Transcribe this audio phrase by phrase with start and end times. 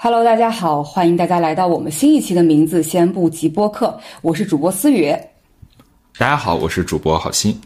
[0.00, 5.12] Hello，大家好，欢迎大家来到我们新一期的名字先不急播客，我是主播思雨。
[6.16, 7.60] 大家好，我是主播好心。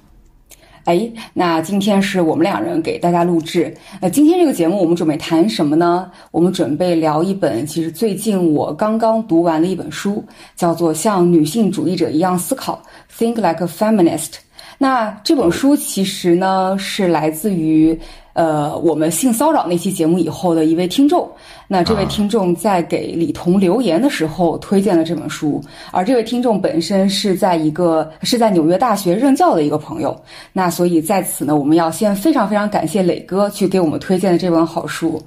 [0.84, 3.76] 哎，那今天是我们两人给大家录制。
[4.00, 6.10] 那今天这个节目我们准备谈什么呢？
[6.30, 10.24] 我们准备聊一本其实最近我刚刚读完的一本书，
[10.56, 12.82] 叫做《像女性主义者一样思考》
[13.22, 14.36] （Think Like a Feminist）。
[14.78, 17.96] 那这本书其实呢是来自于
[18.34, 21.30] 呃我们性骚扰那期节目以后的一位听众。
[21.68, 30.14] 那这位听众在给李彤留言的时候推荐了这本书，而这位听众本身是在一个是在纽约大学任教的一个朋友。
[30.52, 35.22] 那所以在此呢，我们要先非常非常感谢磊哥去给我们推荐的这本好书。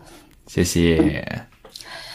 [0.45, 1.25] 谢谢。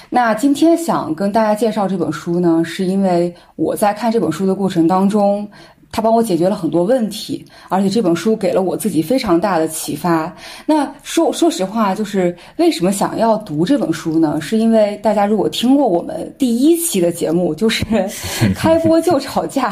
[0.08, 5.48] 那今天想跟大家介绍这本书呢，是因为我在看这本书的过程当中。
[5.92, 10.34] 他帮我解决了很多问题，而且这本书给了我自己非常大的启发。
[10.66, 14.40] 那说说实话，就是为什么想要读这本书呢？
[14.40, 17.84] 是因为大家如果听过我们第一期的节目，就是
[18.54, 19.70] 开播就吵架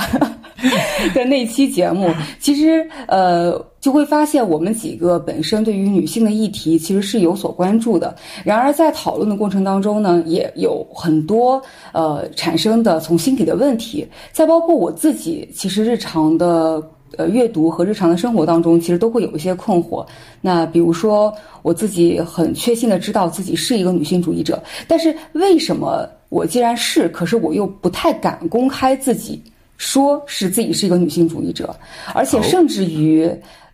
[1.15, 3.65] 的那期节目，其实呃。
[3.81, 8.15] 就会发现，我们几个本身对于女性的议题其实是有所关注的。
[8.45, 11.63] 然而，在讨论的过程当中呢，也有很多
[11.93, 14.05] 呃产生的从心底的问题。
[14.33, 16.83] 再包括我自己，其实日常的
[17.17, 20.05] 呃阅读和日常的生活当中，其实都会有一些困惑。
[20.41, 29.41] 那比如说，我自己很确信的知道自己是一个女性主义者，但是为什么我既然是，可是我又不太敢公开自己
[29.77, 31.75] 说是自己是一个女性主义者，
[32.13, 33.31] 而且甚至于。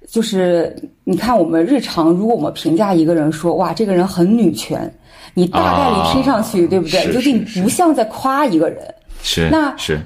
[0.09, 0.75] 就是
[1.05, 4.93] 你看，我们日常如果我们评价一个人说哇，这个人很女权，
[5.33, 7.13] 你大概率听上去对不对？
[7.13, 8.83] 就是你不像在夸一个人。
[9.23, 9.99] 是，那是，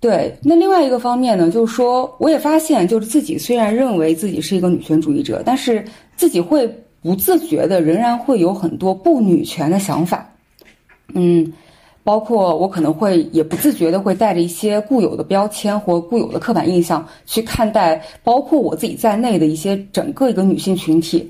[0.00, 0.34] 对。
[0.42, 5.84] 那另外一个方面呢，就是说，我也发现，就是自己虽然认为自己是一个女权主义者，但是
[6.16, 6.66] 自己会
[7.02, 10.30] 不自觉的仍然会有很多不女权的想法。
[11.14, 11.52] 嗯。
[12.04, 21.28] 包括我可能会也不自觉的会带着一些固有的标签或固有的刻板印象去看待，包括我自己在内的一些整个一个女性群体。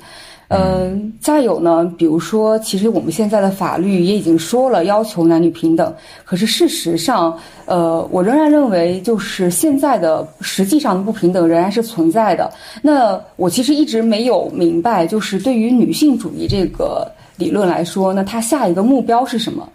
[0.54, 5.94] 嗯，再有呢，比如说，其实我们现在的法律也已经说了要求男女平等，
[6.26, 7.34] 可是事实上，
[7.64, 12.52] 呃，我仍然认为就是现在的实际上的不平等仍然是存在的。
[12.82, 19.66] 那我其实一直没有明白，就是对于女性主义这个理论来说，那它下一个目标是什么？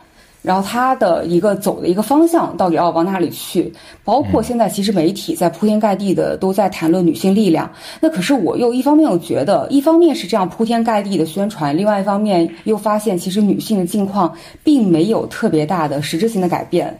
[0.42, 3.74] 然后他的一个走的一个方向到底要往哪里去？
[4.04, 7.70] 包括现在其实媒体在铺天盖地的都在谈论女性力量。
[8.00, 14.34] 那可是我又一方面又觉得，一方面是这样铺天盖地的宣传，另外一方面又发现其实女性的境况
[14.64, 16.98] 并没有特别大的实质性的改变。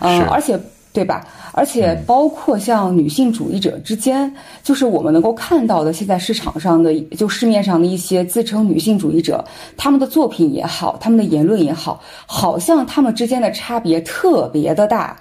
[0.00, 0.58] 嗯，而且。
[0.96, 1.26] 对吧？
[1.52, 9.44] 而且包括像女性主义者之间，就是我们能够看到的，现在市场上的就市面上的一些自称女性主义者，
[9.76, 15.14] 他们的作品也好，他们的言论也好，好像他们之间的差别特别的大。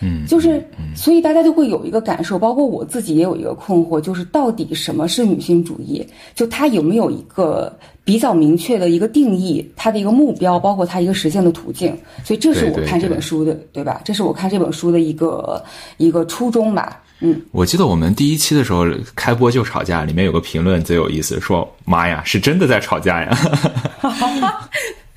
[0.00, 0.64] 嗯，就是，
[0.96, 6.04] 所以大家就会有一个感受，包括我自己也有一个困惑，就是到底什么是女性主义？
[6.34, 7.72] 就它有没有一个
[8.04, 11.96] 比较明确的一个定义，它的一个目标，包括它一个实现的途径？
[12.24, 14.00] 所以这是我看这本书的，对吧？
[14.04, 15.62] 这是我看这本书的一个
[15.98, 17.00] 一个初衷吧。
[17.20, 23.38] 嗯，我记得我们第一期的时候开播就吵架，里面有个评论贼有意思，说妈呀，是真的在吵架呀。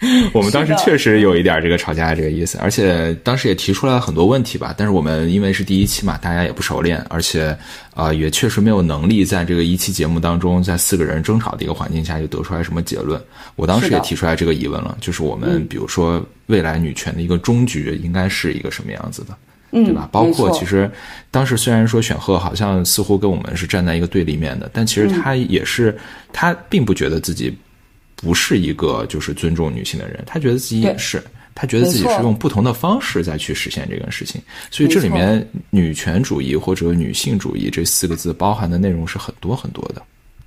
[0.34, 4.74] 我们当时确实有一点这个吵架的这个意思，而且当时也提出来了很多问题吧。
[4.78, 7.58] 但是我们因为是第一期嘛，大家也不熟练，而且
[7.94, 13.22] 啊，也确实没有能力在这个一期节目当中，在四个人争吵的一个环境下就得出来什么结论。
[13.56, 19.36] 我当时也提出来这个疑问了，就是我们比如说未来女权的一个终局应该是一个什么样子的，
[19.72, 20.10] 对吧？
[20.12, 20.90] 包括其实
[21.32, 25.98] 当时虽然说选赫好像似乎跟我们是站在一个对立面的，但其实他也是
[26.32, 27.56] 他并不觉得自己。
[28.26, 34.42] 不是一个就是尊重女性的人，他觉得自己也是，他觉得自己是用不同的方式再去实现这个事情，
[34.72, 40.02] 所以这里面女权主义或者女性主义这四个字包含的内容是很多很多的。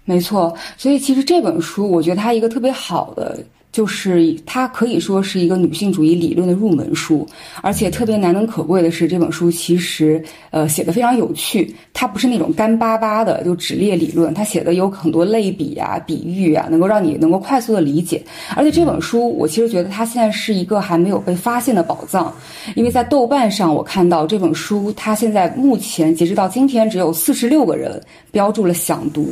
[0.04, 3.40] 没错，所以其实这本书我觉得它一个特别好的。
[3.78, 7.24] 就是它可以说是一个女性主义理论的入门书，
[7.62, 10.20] 而且特别难能可贵的是，这本书其实
[10.50, 18.20] 呃写的非常有趣，它不是那种干巴巴的就只列理论，它写的有很多类比啊、比喻啊，能够让你能够快速的理解。
[18.56, 22.34] 而且这本书，我其实觉得它现在是一个还没有被发现的宝藏，
[22.74, 28.02] 因为在豆瓣上我看到这本书，它现在目前截止到今天只有四十六个人
[28.32, 29.30] 标注了想读，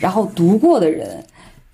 [0.00, 1.24] 然后读过的人。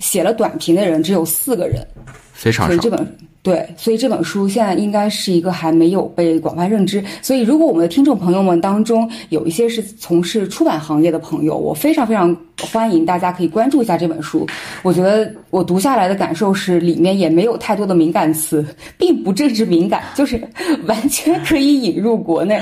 [0.01, 1.87] 写了短评的人只有四个人，
[2.33, 2.73] 非常少。
[2.73, 7.03] 所以这本对，所以这本书现在应该是一个还没有被广泛认知。
[7.23, 14.47] 所以，如果我们的听众朋友们当中有一些是从事出版行业的朋友，我非常非常欢迎大家可以关注一下这本书。
[14.83, 18.63] 我觉得我读下来的感受是，里面也没有太多的敏感词，
[18.99, 20.39] 并不政治敏感，就是
[20.85, 22.61] 完全可以引入国内。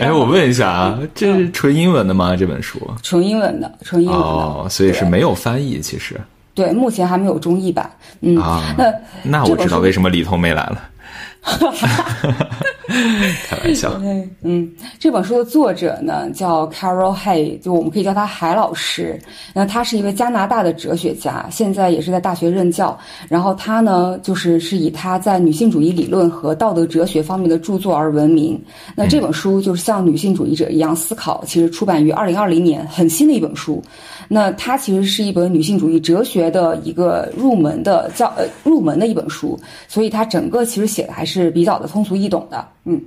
[0.00, 2.34] 哎，我问一下啊，这是纯英文的吗？
[2.34, 6.20] 这本书纯英文的，纯英文的，哦，所以是没有翻译，其实。
[6.58, 7.88] 对，目前还没有中译版。
[8.20, 8.34] 嗯，
[8.76, 10.82] 那那我知道为什么李彤没来了。
[13.48, 13.92] 开玩笑。
[14.42, 14.68] 嗯，
[14.98, 19.16] 这本书的作者呢叫 Carol Hay，就我们可以叫他海老师。
[19.54, 22.98] 那他是一位加拿大的哲学家，现在也是在大学任教。
[23.28, 28.60] 然后他呢，就是是以他在女性主义理论和道德哲学方面的著作而闻名。
[28.96, 33.80] 那这本书就是像女性主义者一样思考，其实出版于二零二零年，很新的一本书。
[34.28, 39.58] 那它其实是一本女性主义哲学的一个入门的教呃入门的一本书，
[39.88, 42.62] 所以它整个其实写的还是比较的通俗易懂的。
[42.84, 43.00] 嗯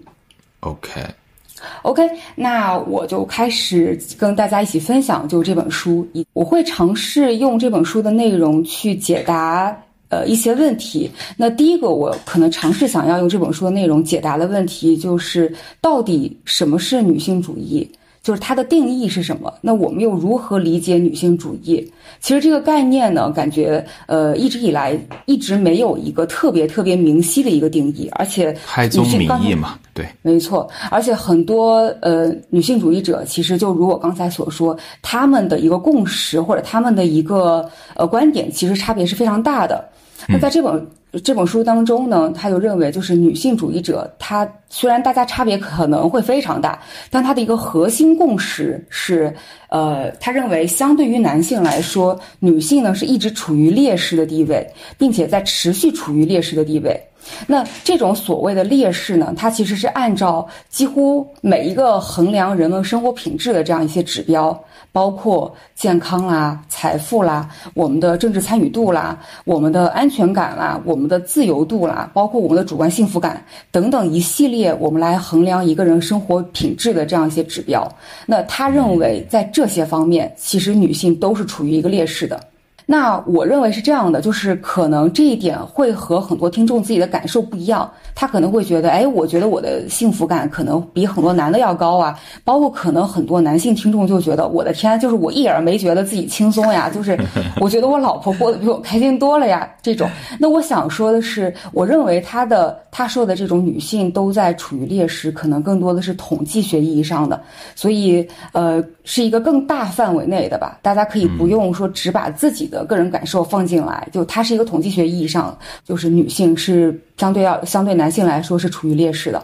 [0.61, 9.77] ，OK，OK，那我就开始跟大家一起分享，就这本书，我会尝试用这本书的内容去解答
[10.09, 11.09] 呃一些问题。
[11.37, 17.87] 那第一个，我可能尝试想要用这本书的内容解答的问题，就是到底什么是女性主义？
[18.23, 19.51] 就是它的定义是什么？
[19.61, 21.91] 那我们又如何理解女性主义？
[22.19, 24.95] 其实这个概念呢，感觉呃一直以来
[25.25, 30.69] 一直没有一个特别特别明晰的一个定义，而且开宗明义嘛，对，没错。
[30.91, 39.83] 而且很多呃女性主义者，其实就如我刚才所说，他们的一个共识或者他们的一个呃观点，其实差别是非常大的。
[40.27, 40.87] 那在这本。
[41.23, 46.79] 这本书当中呢，他就认为，就是女性主义者，她虽然大家差别可能会非常大，
[47.09, 49.35] 但她的一个核心共识是，
[49.67, 54.65] 呃，他认为相对于男性来说，女性呢是一直处于劣势的地位，
[54.97, 56.97] 并且在持续处于劣势的地位。
[57.45, 64.57] 那这种所谓的劣势呢，它其实是按照几乎每一个衡量人们生活品质的这样一些指标。
[64.93, 77.91] 包括健康啦、财富啦、我们的政治参与度啦、我们的安全感啦、我我们的自由度啦，包括我们的主观幸福感等等一系列我们来衡量一个人生活品质的这样一些指标。
[78.27, 82.39] 那他认为在这些方面，其实女性都是处于一个劣势的。
[82.85, 87.89] 那我认为是这样的，就是可能这一点会和很多听众自己的感受不一样。
[88.13, 92.19] 他可能会觉得，哎，我觉得我的幸福感可能比很多男的要高啊。
[92.43, 97.17] 包括可能很多男性听众就觉得，我的天，就是我一点没觉得自己轻松呀，就是
[97.59, 99.69] 我觉得我老婆过得比我开心多了呀。
[99.81, 107.41] 这种，那我想说的是，我认为他的他说的这种女性都在处于劣势，可能更多的是统计学意义上的，
[107.75, 110.79] 所以呃，是一个更大范围内的吧。
[110.81, 119.43] 大家可以不用说只把自己的个人感受放进来，就它是一个统计学意义上，就是女性是相对要相对男性来说是处于劣势的。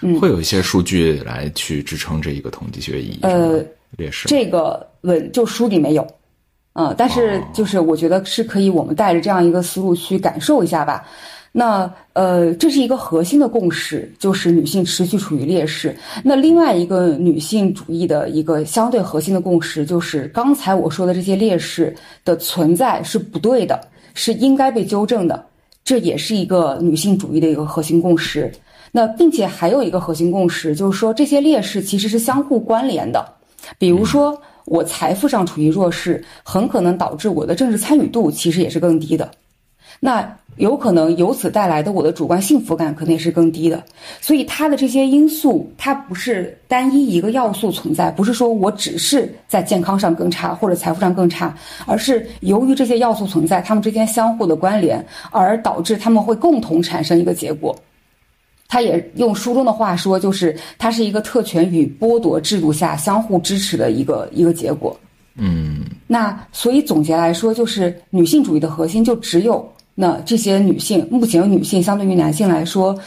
[0.00, 3.60] 嗯，会有一些数据来去支撑这一个统计学意义呃
[3.96, 4.28] 劣势。
[4.28, 6.06] 这个文就书里没有，
[6.74, 11.04] 嗯，但是就是我觉得是可以，我们带着这样一个思路去感受一下吧。
[11.52, 15.96] 那呃，这是一个核心的共识，就是女性持续处于劣势。
[16.22, 21.94] 那另外一个女性主义的一个相对核心的共识，就是刚才我说的这些劣势
[22.24, 23.80] 的存在是不对的，
[24.14, 25.44] 是应该被纠正的。
[25.82, 28.52] 这也是一个女性主义的一个核心共识。
[28.92, 33.24] 那并且还有一个核心共识，就是说这些劣势其实是相互关联的。
[33.78, 39.30] 比如说，我财富上处于弱势，很可能导致我的政治参与度其实也是更低的。
[40.02, 43.82] 那有可能由此带来的我的主观幸福感可能也是更低的，
[44.20, 57.74] 所以它的这些因素，它不是单一一个要素存在，不是说我只是在健康上更差或者财富上更差，而是由于这些要素存在，它们之间相互的关联，而导致他们会共同产生一个结果。
[58.68, 64.94] 他也用书中的话说，就是它是一个特权与剥夺制度下相互支持的一个一个结果。
[65.36, 69.66] 嗯，那所以总结来说，就是女性主义的核心就只有。
[69.94, 72.98] 那这些女性，目前女性相对于男性来说，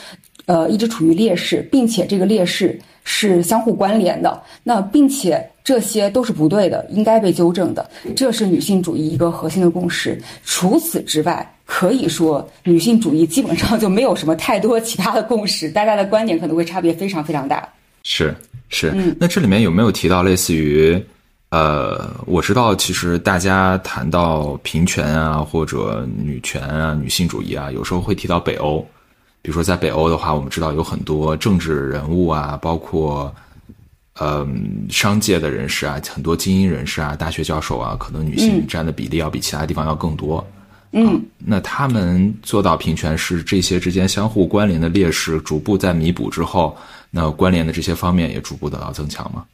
[0.46, 4.42] 呃，一直处于劣势，并且这个劣势是相互关联的。
[4.64, 7.90] 那并且这些都是不对的，应该被纠正的。
[8.16, 10.22] 这是女性主义一个核心的共识。
[10.44, 17.68] 除此之外，可以说女性主义基本上就没有什么太多其他的共识，大家的观点可能会差别非常非常大。
[18.04, 18.36] 是
[18.70, 21.02] 是，那这里面有没有提到类似于？
[21.54, 28.80] 呃，我知道，其实大家谈到平权啊，或者女权啊、女性主义啊，有时候会提到北欧。
[29.40, 33.32] 比如说，在北欧的话，我们知道有很多政治人物啊，包括
[34.20, 40.44] 嗯商界的人士啊，很多精英人士啊，大学教授啊，可能女性占的比例要比其他地方要更多。
[40.92, 46.76] 嗯，那他们做到平权，是这些之间相互关联的劣势逐步在弥补之后，
[47.12, 49.46] 那关联的这些方面也逐步得到增强吗？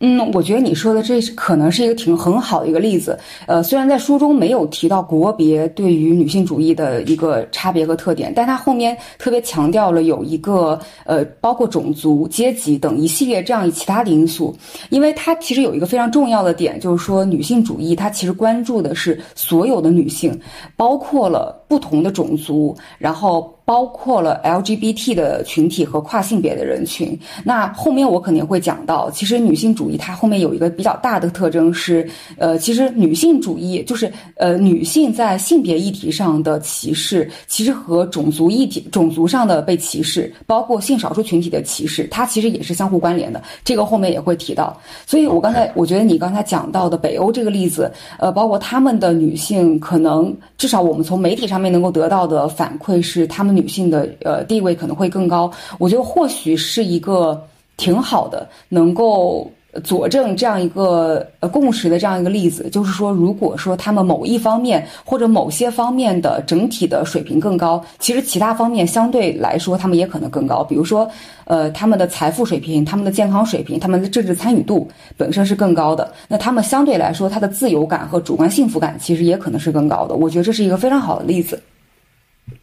[0.00, 3.18] 嗯，我觉得你说的这可能是一个挺很好的一个例子。
[3.46, 14.54] 呃，虽然在书中没有提到国别对于女性主义的一个差别和特点，但它后面特别强调了有一个呃，包括种族、阶级等一系列这样其他的因素。
[14.90, 20.38] 因为它其实有一个非常重要的点，就是说女性主义它其实关注的是所有的女性，
[20.76, 23.53] 包括了不同的种族，然后。
[23.64, 27.18] 包括了 LGBT 的群体和跨性别的人群。
[27.42, 32.06] 那后面我肯定会讲到，其实女性主义它后面有一个比较大的特征是，
[32.36, 43.42] 呃，其实女性主义就是呃女性在性别议题上的歧视，其实和种族议题、种族上的被歧视，包括性少数群体的歧视，它其实也是相互关联的。
[43.64, 44.78] 这个后面也会提到。
[45.06, 53.53] 所以我刚才我觉得你刚才讲到的北欧这个例子，呃，包括他们的女性，可能至少我们从媒体上面能够得到的反馈是，他们。
[53.54, 57.42] 女性的呃地位可能会更高，我觉得或许是一个
[57.76, 59.50] 挺好的，能够
[59.82, 62.70] 佐证这样一个呃共识的这样一个例子。
[62.70, 70.62] 就是说，如果说他们某一方面或者某些方面的整体的水平更高，其实其他方面相对来说他们也可能更高。
[70.62, 71.10] 比如说，
[71.46, 80.14] 呃，他们的财富水平、他们的健康水平、他们的政治参与度本身是更高的，那他们相对来说他的自由感和主观幸福感其实也可能是更高的。
[80.14, 81.60] 我觉得这是一个非常好的例子。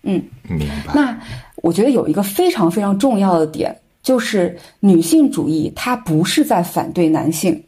[0.04, 0.94] 嗯，明白。
[0.96, 1.20] 那
[1.58, 7.64] 我觉得有一个非常非常重要的点，就是女性主义它不是在反对男性。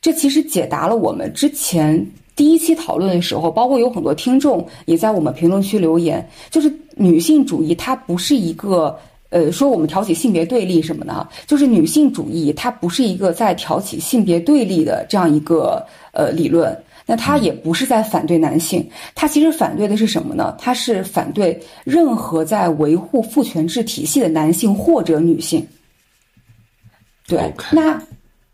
[0.00, 8.98] 这其实解答了我们之前第一期讨论的时候，包括有很多听众也在我们评论区留言，就是女性主义它不是一个
[9.30, 16.76] 呃说我们挑起性别对立什么的，就是女性主义它不是一个在挑起性别对立的这样一个呃理论。
[17.06, 20.54] 那他也不是在反对男性，他其实反对的是什么呢？
[20.58, 25.66] 他是反对任何在维护父权制体系的男性或者女性。
[27.26, 28.00] 对，那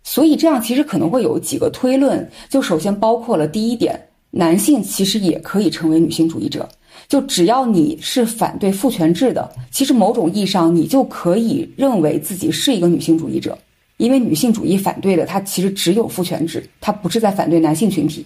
[0.02, 4.00] 所以这样其实可能会有几个推论，就首先包括了第一点，
[4.30, 6.66] 男性其实也可以成为女性主义者，
[7.08, 13.58] 就只要你是反对父权制的，其实某种意义上你就可以认为自己是一个女性主义者，
[13.98, 18.24] 因为女性主义反对的它其实只有父权制，它不是在反对男性群体。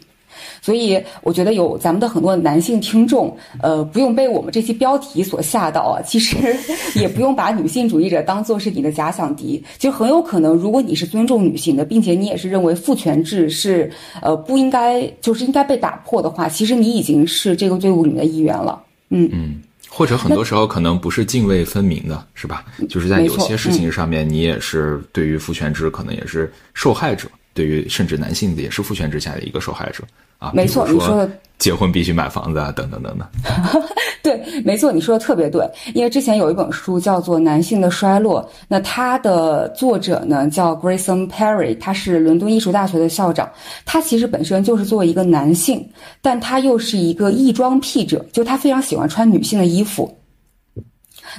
[0.60, 6.02] 所以我觉得有咱们的很多男性听众，呃，不用被我们这期标题所吓到啊。
[6.06, 6.36] 其实
[6.94, 18.82] 也不用把女性主义者当做是你的假想敌，其实很有可能，如果你是尊重女性的，并且你也是认为父权制是呃不应该就是应该被打破的话，其实你已经是这个队伍里面的一员了。
[19.10, 22.64] 嗯嗯，或者很多时候可能不是泾渭分明的，是吧？
[22.88, 30.04] 就是在有些事情上面，你也是对于父权制可能也是受害者，对于甚至男性的也是父权之下的一个受害者。
[30.38, 33.28] 啊，没错，你说的结婚必须买房子啊，等等等等。
[34.24, 35.64] 对，没错，你说的特别对。
[35.94, 43.48] 因为之前有一本书叫做《男性的衰落》，那它的作者呢叫 Grayson Perry，他是伦敦艺术大学的校长。
[43.84, 45.88] 他其实本身就是作为一个男性，
[46.20, 50.12] 但他又是一个异装癖者，就他非常喜欢穿女性的衣服。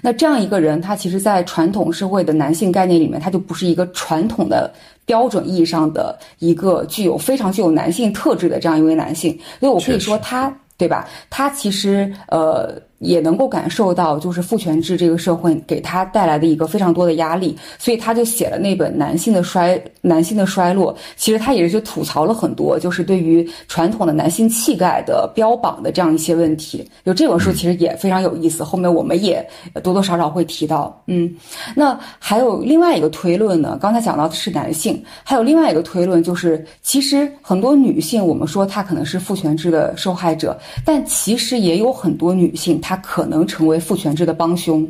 [0.02, 4.74] 那这样一个人，他其实，在传统社会的男性概念里面，他就不是一个传统的
[5.06, 11.08] 标准意义上的一个具有非常具有男性特质的这样一位男性，所以我可以说他，对吧？
[11.30, 12.82] 他其实呃。
[13.04, 20.94] 也能够感受到，就是父权制这个社会给他带来的一个非常多的压力，所以他就写了那本《男性的衰男性的衰落》。
[21.16, 26.90] 其实他也是就吐槽了很多，就是对于传统的男性气概的标榜的这样一些问题。
[27.06, 29.46] 就这本书其实也非常有意思，后面我们也
[29.84, 30.98] 多多少少会提到。
[31.08, 31.30] 嗯，
[31.76, 33.78] 那还有另外一个推论呢？
[33.82, 42.93] 刚才讲到的是男性，还有另外一个推论就是，其实很多女性，我们说她可能是父权制的受害者，但其实也有很多女性她。
[42.94, 44.88] 他可能成为父权制的帮凶，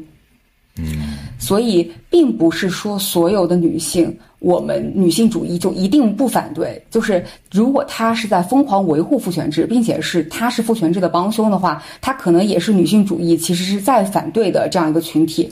[0.76, 6.84] 嗯，所以并不是说所有的女性，我们女性主义就一定不反对。
[6.92, 15.50] 就是如果她是在疯狂维护父权制，并且是她是父权制的帮凶的话，她可能也是女性主义其实是在反对的这样一个群体。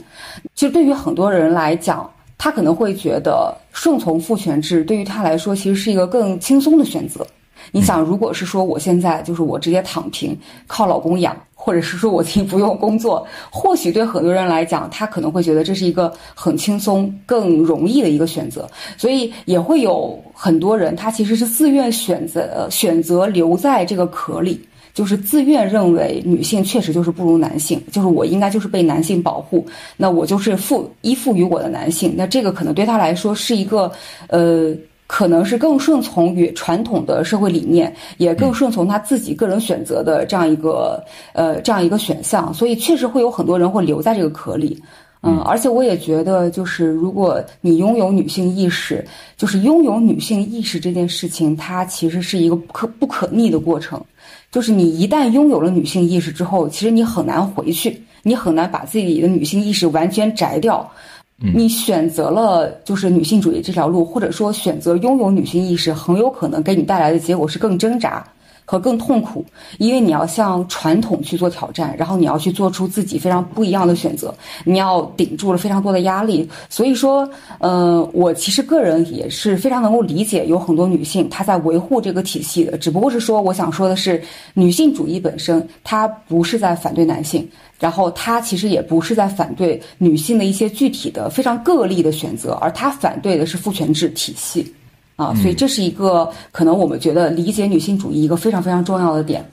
[0.54, 2.06] 其实对于很多人来讲，
[2.36, 7.26] 他可能会觉得顺从父权制对于他来说其实是一个更轻松的选择。
[7.74, 18.68] 你想，如果是说我现在就是我直接躺平，靠老公养，或者是说我自己不用工作，或许对很多人来讲，他可能会觉得这是一个很轻松、更容易的一个选择。
[18.98, 24.60] 所以也会有很多人，他其实是自愿选择选择留在这个壳里，
[24.92, 32.12] 就是自愿认为女性确实就是不如男性，就是我应该就是被男性保护，那我就是附依附于我的男性。
[32.18, 33.90] 那这个可能对他来说是一个
[34.28, 34.76] 呃。
[35.14, 41.04] 可能是更顺从于传统的社会理念，也更顺从他自己个人选择的这样一个
[41.34, 44.82] 呃这样一个选项，所以确实会有很多人会留在这个壳里。
[45.22, 54.02] 嗯，而且我也觉得，就是如果你拥有女性意识，就是拥有女性意识这件事情，它其实是一个不可不可逆的过程。
[54.50, 60.90] 就是你一旦拥有了女性意识之后，其实你很难回去，你很难把自己的女性意识完全摘掉。
[61.38, 68.24] 你选择了就是女性主义这条路，或者说选择拥有女性意识，很有可能给你带来的结果是更挣扎。
[68.64, 69.44] 和更痛苦，
[69.78, 74.32] 因为你要向传统去做挑战，然后你要去做出自己非常不一样的选择，
[74.64, 76.48] 你要顶住了非常多的压力。
[76.70, 84.22] 所以说，呃，我其实个人也是非常能够理解，有很多女性她在维护这个体系的，只不过是说，我想说的是，
[84.54, 87.46] 女性主义本身它不是在反对男性，
[87.82, 94.72] 然后他其实也不是在反对女性的一些具体的非常个例的选择，而他反对的是父权制体系。
[95.16, 99.44] 啊，所以这是一个可能我们觉得理解女性主义一个非常非常重要的点。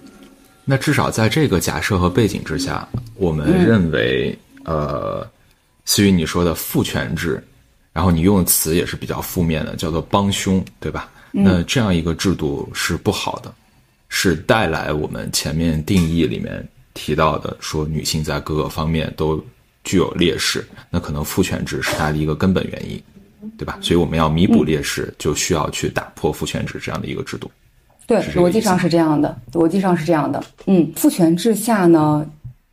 [0.64, 5.28] 那至少在这个假设和背景之下，我们认为，呃，
[5.86, 7.44] 思雨你说的父权制，
[7.92, 11.10] 然后你用的词也是比较负面的，叫做帮凶，对吧？
[11.32, 13.52] 那这样一个制度是不好的，
[14.08, 16.66] 是带来我们前面定义里面
[17.00, 19.42] 提到的，说女性在各个方面都
[19.84, 23.02] 具有劣势，那可能父权制是它的一个根本原因。
[23.58, 23.78] 对吧？
[23.82, 27.50] 所以我们要弥补劣势，就需要去打破父权制这样的一个制度。
[28.06, 30.44] 对，逻辑上是这样的，逻辑上是这样的。
[30.66, 32.26] 嗯，父权制下呢，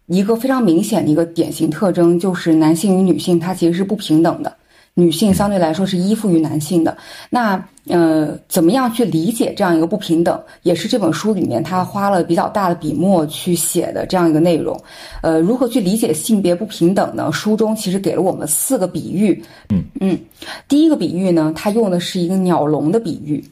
[0.07, 4.57] 一个非常明显的一个典型特征就是男性与女性它其实是不平等的。
[4.99, 6.97] 女性相对来说是依附于男性的，
[7.29, 14.75] 那呃，怎么样去理解这样一个不平等，也是这本书里面他花了比较大的笔墨去写的这样一个内容。
[15.21, 17.31] 呃，如何去理解性别不平等呢？
[17.31, 19.45] 书中其实给了我们四个比喻。
[19.69, 20.19] 嗯嗯，
[20.67, 23.45] 第一个比喻呢，他用的是一个鸟笼的比喻。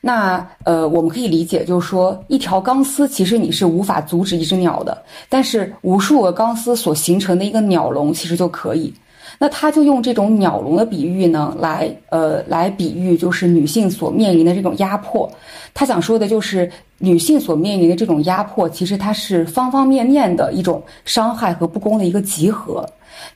[0.00, 8.92] 那呃，我们可以理解就是说，一条钢丝其实你是无法阻止一只鸟的，但是无数个钢丝所形成的一个鸟笼其实就可以。
[9.38, 15.30] 那他就用这种鸟笼的比喻呢，来呃来比喻就是女性所面临的这种压迫。
[15.72, 16.68] 他想说的就是
[16.98, 22.84] 女性所面临的这种压迫，其实它是方方面面的一种伤害和不公的一个集合。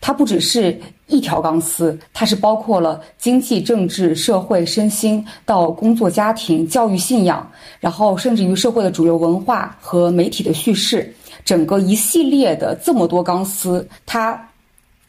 [0.00, 14.48] 它不只是一条钢丝，它是包括了经济、政治、社会、身心到工作、家庭、教育、信仰，然后甚至于社会的主流文化和媒体的叙事，整个一系列的这么多钢丝，它。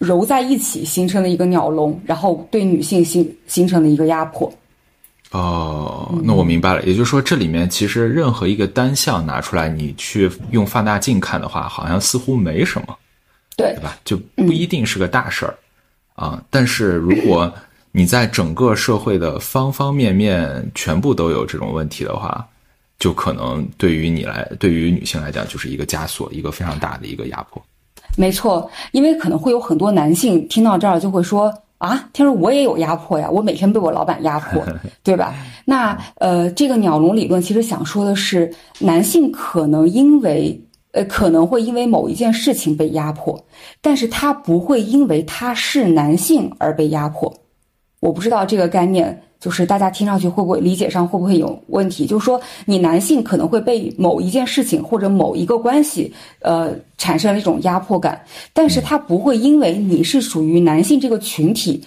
[0.04, 4.52] 揉在一起形成了一个鸟笼，然后对女性形形成了一个压迫。
[5.32, 6.84] 哦，那我明白了。
[6.84, 12.96] 也就是说，这里面其实任何一个单项拿出来，你去用放大镜看的话，好像似乎没什么，
[13.58, 13.98] 对对吧？
[14.06, 15.58] 就不一定是个大事儿
[16.14, 16.44] 啊。
[16.52, 17.52] 但是如果
[17.92, 22.46] 你在整个社会的方方面面全部都有这种问题的话，
[23.00, 27.60] 就可能对于你来，对于女性来讲，就是一个枷锁，一个非常大的一个压迫。
[28.16, 34.64] 没错，因为可能会有很多男性听到这儿就会说啊，他说我也有压迫呀，我每天被我老板压迫，
[35.04, 35.36] 对吧？
[35.66, 40.60] 那呃，这个鸟笼理论其实想说的是，男性可能因为
[40.92, 43.44] 呃可能会因为某一件事情被压迫，
[43.82, 47.34] 但是他不会因为他是男性而被压迫。
[48.00, 49.22] 我不知道这个概念。
[49.44, 52.06] 就是大家听上去会不会理解上会不会有问题？
[52.06, 61.86] 就是说，你男性可能会被某一件事情或者某一个关系，呃，产生了一种压迫感，但是他不会因为你是属于男性这个群体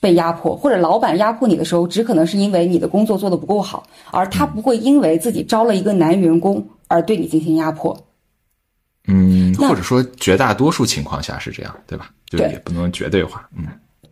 [0.00, 8.00] 被压迫，或者老板压迫你的时候，只可能是因为你的工作做得不够好，而他不会因为自己招了一个男员工而对你进行压迫。
[9.08, 12.10] 嗯，或者说绝大多数情况下是这样，对吧？
[12.28, 13.64] 就也不能绝对化，嗯。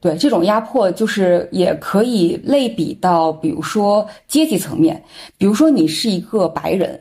[0.05, 5.03] 对这种压迫，就是也可以类比到，比如说阶级层面，
[5.39, 7.01] 比如说你是一个白人，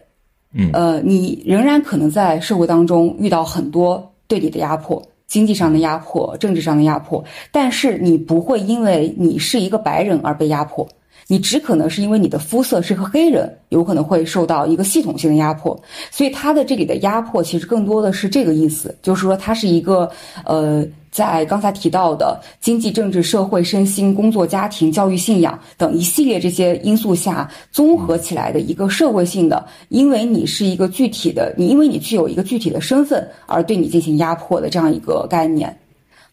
[0.54, 10.88] 嗯，呃，你仍然可能在社会当中遇到很多对你的压迫，经济上的压迫，政治上的压迫，但是你不会因为你是一个白人而被压迫。
[11.28, 15.78] 你只可能是因为你的肤色是个黑人，有可能会受到一个系统性的压迫，
[16.12, 20.10] 所以他的这里的压迫其实更多的是这个意思，就是说他是一个
[20.46, 35.73] 呃，在刚才提到的经济、政治、社会、身心、工作、家庭、教育、信仰等一系列这些因素下综合起来的一个社会性的，因为你是一个具体的，你因为你具有一个具体的身份而对你进行压迫的这样一个概念。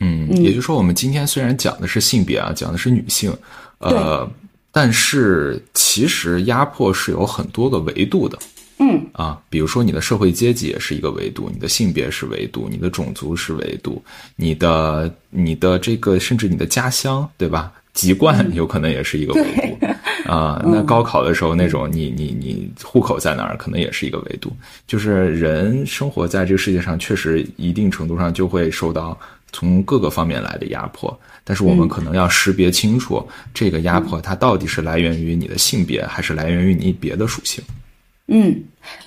[0.00, 3.32] 嗯，也就是说，我们今天虽然讲的是性别啊，讲的是女性，
[3.78, 4.28] 呃。
[4.72, 8.38] 但是其实压迫是有很多个维度的，
[8.80, 14.02] 嗯啊，比如说你的社会阶级也是一个维度，你的性别是维度，你的种族是维度，
[14.36, 17.72] 你的你的这个甚至你的家乡对吧？
[17.92, 19.86] 籍贯有可能也是一个维度
[20.30, 24.52] 啊，那高考的时候那种你你你户口在哪儿，可能也是一个维度。
[24.86, 29.18] 就是人生活在这个世界上，确实一定程度上就会受到
[29.52, 31.18] 从各个方面来的压迫。
[31.42, 37.62] 但是我们可能要识别清楚，这个压迫它到底是来源于你的性别，还是来源于你别的属性。
[37.66, 37.79] 嗯，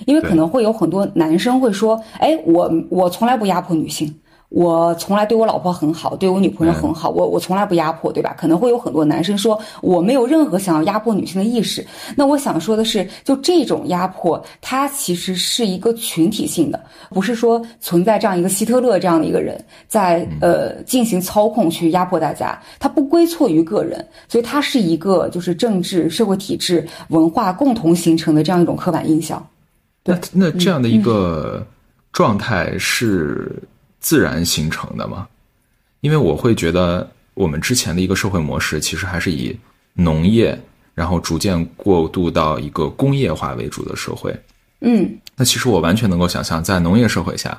[0.06, 4.14] 因为可能会有很多男生会说：“哎，我我从来不压迫女性。”
[4.54, 8.36] 我从来对我老婆很好，对我女朋友很好，我我从来不压迫，对吧？
[8.38, 11.84] 可能会有很多男生说我没有任何想要压迫女性的意识。
[12.14, 29.44] 那我想说的是，就这种压迫，它其实是一个群体性的，不是说存在这样一个希特勒这样的一个人在呃进行操控去压迫大家，它不归错于个人，所以它是一个就是政治、社会体制、文化共同形成的这样一种刻板印象。
[30.04, 31.66] 那那这样的一个
[32.12, 33.60] 状态是。
[34.04, 35.26] 自然形成的嘛？
[36.00, 39.58] 因为我会觉得，我们之前的一个社会模式其实还是以
[39.94, 40.60] 农业，
[40.94, 44.38] 然后逐渐过渡到一个工业化为主的社会。
[44.80, 47.58] 嗯，那其实我完全能够想象，在农业社会下，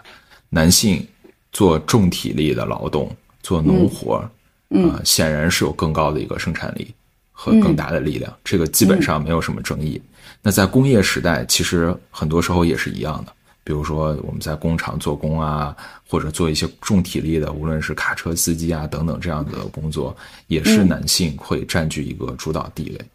[0.49, 1.03] 男性
[1.51, 4.23] 做重体力的劳动，做农活，
[4.69, 6.93] 嗯，显然是有更高的一个生产力
[7.31, 9.99] 和更大的力量，这个基本上没有什么争议。
[10.43, 13.33] 那在工业时代，其实很多时候也是一样的。
[13.65, 15.75] 比如说我们在工厂做工啊，
[16.07, 23.05] 或者做一些重体力的，无论是卡车司机啊等等这样的工作，也是男性会占据一个主导地位。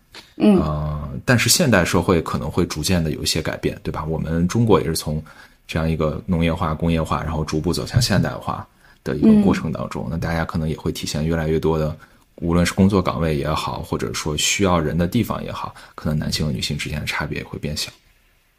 [0.42, 4.04] 嗯，但是现代社会可能会逐渐的有一些改变，对吧？
[4.04, 5.22] 我们中国也是从
[5.68, 8.66] 这样一个农业化、工业化，然后逐步走向现代化
[9.04, 10.08] 的一个过程当中。
[10.10, 11.96] 那大家可能也会体现越来越多的，
[12.36, 17.92] 无论是工作岗位也好，或者说需要人的地方也好，可能男性和女性之间的差别也会变小。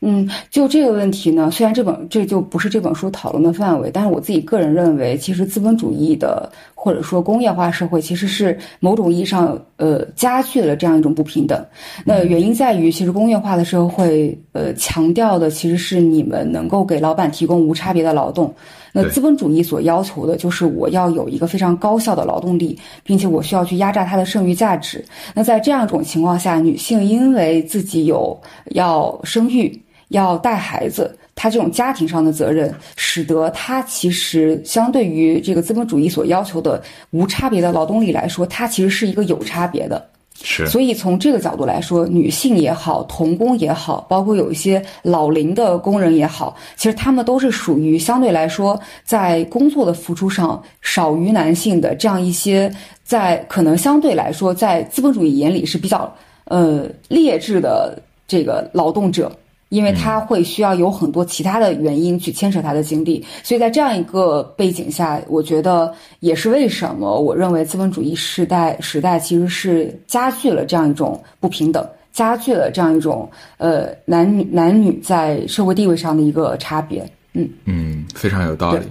[0.03, 11.63] 嗯，就这个问题呢，虽然这本这就不是这本书讨论的范围，但是我自己个人认为，其实资本主义的或者说工业化社会，其实是某种意义上呃加剧了这样一种不平等。
[12.03, 18.51] 那原因在于，其实工业化的社会呃强调的其实是你们能够给老板提供无差别的劳动，
[18.91, 25.05] 那资本主义所要求的就是我要有一个非常高效的劳动力，并且我需要去压榨它的剩余价值。
[25.35, 28.35] 那在这样一种情况下，女性因为自己有
[28.71, 29.79] 要生育。
[30.11, 40.05] 要带孩子，他这种家庭上的责任，使得他其实相对于这个资本主义所要求的无差别的劳动力来说，他其实是一个有差别的。
[40.43, 40.65] 是。
[40.67, 56.11] 所以从这个角度来说，女性也好，童工也好，包括有一些老龄的工人也好，其实他们都是属于相对来说在工作的付出上少于男性的这样一些，在可能相对来说在资本主义眼里是比较
[56.45, 59.31] 呃劣质的这个劳动者。
[59.71, 77.09] 因为他会需要有很多其他的原因去牵扯他的精力，所以在这样一个背景下，我觉得也是为什么我认为资本主义时代时代其实是加剧了这样一种不平等，加剧了这样一种呃男女男女在社会地位上的一个差别。
[77.31, 78.85] 嗯嗯，非常有道理。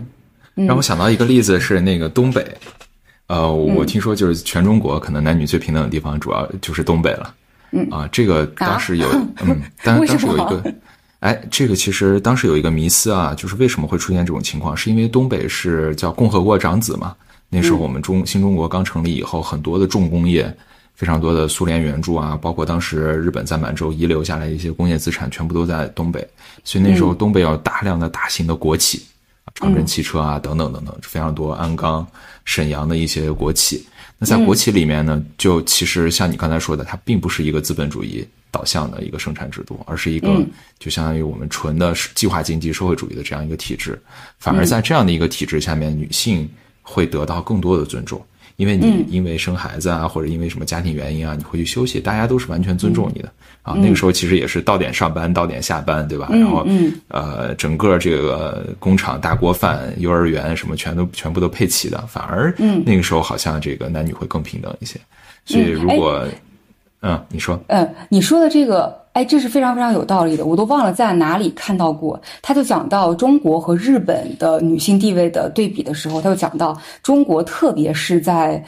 [0.66, 2.42] 让我想到一个例子是那个东北，
[3.26, 7.34] 呃，我听说就是全中国可能男女最平等的地方，主要就是东北了。
[7.72, 9.08] 嗯啊，这个当时有，
[9.42, 10.74] 嗯，当当时有一个，
[11.20, 14.76] 哎，这个其实当时有一个迷思啊，就是为什么会出现这种情况？
[14.76, 17.14] 是因为东北是叫共和国长子嘛？
[17.48, 20.52] 那时候我们中新中国刚成立以后，很多的重工业，
[20.94, 26.26] 非常多的苏联援助啊，包括当时日本在满洲遗留下来一些工业资产，全部都在东北，
[26.64, 29.02] 所以那时候东北有大量的大型的国企，
[29.54, 32.06] 长城汽车啊，等等等等，非常多鞍钢、
[32.44, 33.86] 沈阳的一些国企。
[34.20, 40.46] 那在国企里面呢，就其实像你刚才说的，它并不是一个资本主义导向的一个生产制度，而是一个
[40.78, 43.98] 就相当于我们纯的计划经济社会主义的这样一个体制。
[44.38, 46.46] 反而在这样的一个体制下面，女性
[46.82, 48.22] 会得到更多的尊重。
[48.60, 53.72] 因为你因为生孩子啊，或者因为什么家庭原因啊，你回去休息，大家都是完全尊重你的啊。
[53.74, 56.28] 那个时候其实也是到点上班，到点下班，对吧？
[56.30, 56.66] 然后
[57.08, 65.00] 呃，整个这个工厂大锅饭、幼儿园什么全都全部都配齐的，反而那个时候好像这个男女会更平等一些。
[65.46, 66.22] 所以如果
[67.00, 68.99] 嗯，你说嗯，你说的这个。
[69.12, 72.20] 哎，这是非常非常有道理的，我都忘了在哪里看到过。
[72.40, 78.64] 他就讲到中国和日本的女性地位的对比的时候，他就讲到中国，特别是在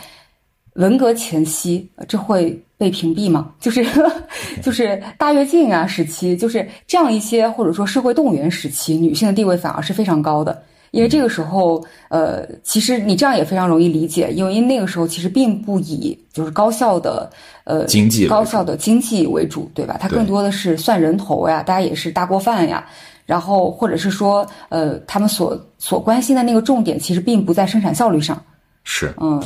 [0.74, 3.52] 文革前夕，这会被屏蔽吗？
[3.60, 3.86] 就是
[4.60, 10.60] 就是大跃进啊时期，就是这样一些或者说社会动员时期，女性的地位反而是非常高的。
[10.92, 17.28] 因为这个时候，呃，其实你这样也非常容易理解，因为那个时候其实并不以就是高效的
[17.64, 19.96] 呃经济高效的经济为主，对吧？
[19.98, 22.86] 它更多的是算人头呀，大家也是大锅饭呀，
[23.24, 28.40] 然后或者是说，呃，他们所所关心的那个重点其实并不在生产效率上，
[28.84, 29.42] 是，嗯，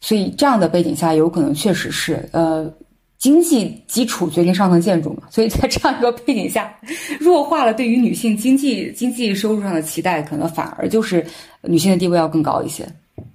[0.00, 2.70] 所以这样的背景下，有可能确实是，呃，
[3.22, 6.76] 经济基础决定上层建筑嘛， 所以在这样一个背景下，
[7.20, 11.24] 弱化了对于女性经济经济收入上的期待，可能反而就是
[11.62, 12.84] 女性的地位要更高一些。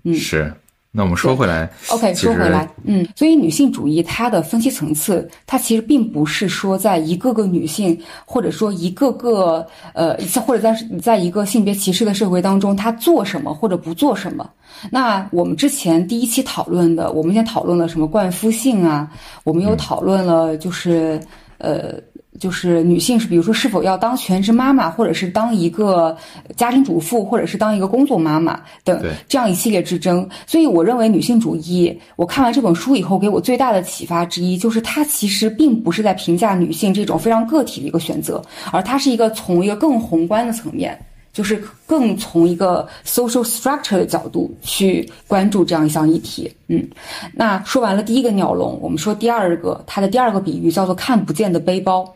[0.04, 0.54] 嗯，是。
[0.98, 14.50] 那我们说回来，OK，说回来，嗯，所以女性主义它的分析层次，它其实并不是说在一个个女性，或者说一个个呃，或者在在一个性别歧视的社会当中，她做什么或者不做什么。
[14.90, 19.08] 那我们之前第一期讨论的，我们先讨论了什么冠夫性啊，
[19.44, 21.22] 我们又讨论了就是
[21.60, 21.94] 呃。
[22.40, 26.16] 就是女性是，比如说是否要当全职妈妈，或者是当一个
[26.56, 30.28] 家庭主妇，或者是当一个工作妈妈等这样一系列之争。
[30.46, 40.98] 所以，我认为女性主义，我看完这本书以后，给我最大的启发之一，就是它其实并不是在评价女性这种非常个体的一个选择，而它是一个从一个更宏观的层面，
[41.34, 46.52] 就是更从一个 social structure 的角度去关注这样一项议题。
[46.68, 46.88] 嗯，
[47.34, 52.14] 那说完了第一个鸟笼，我们说第二个，它的第二个比喻叫做看不见的背包。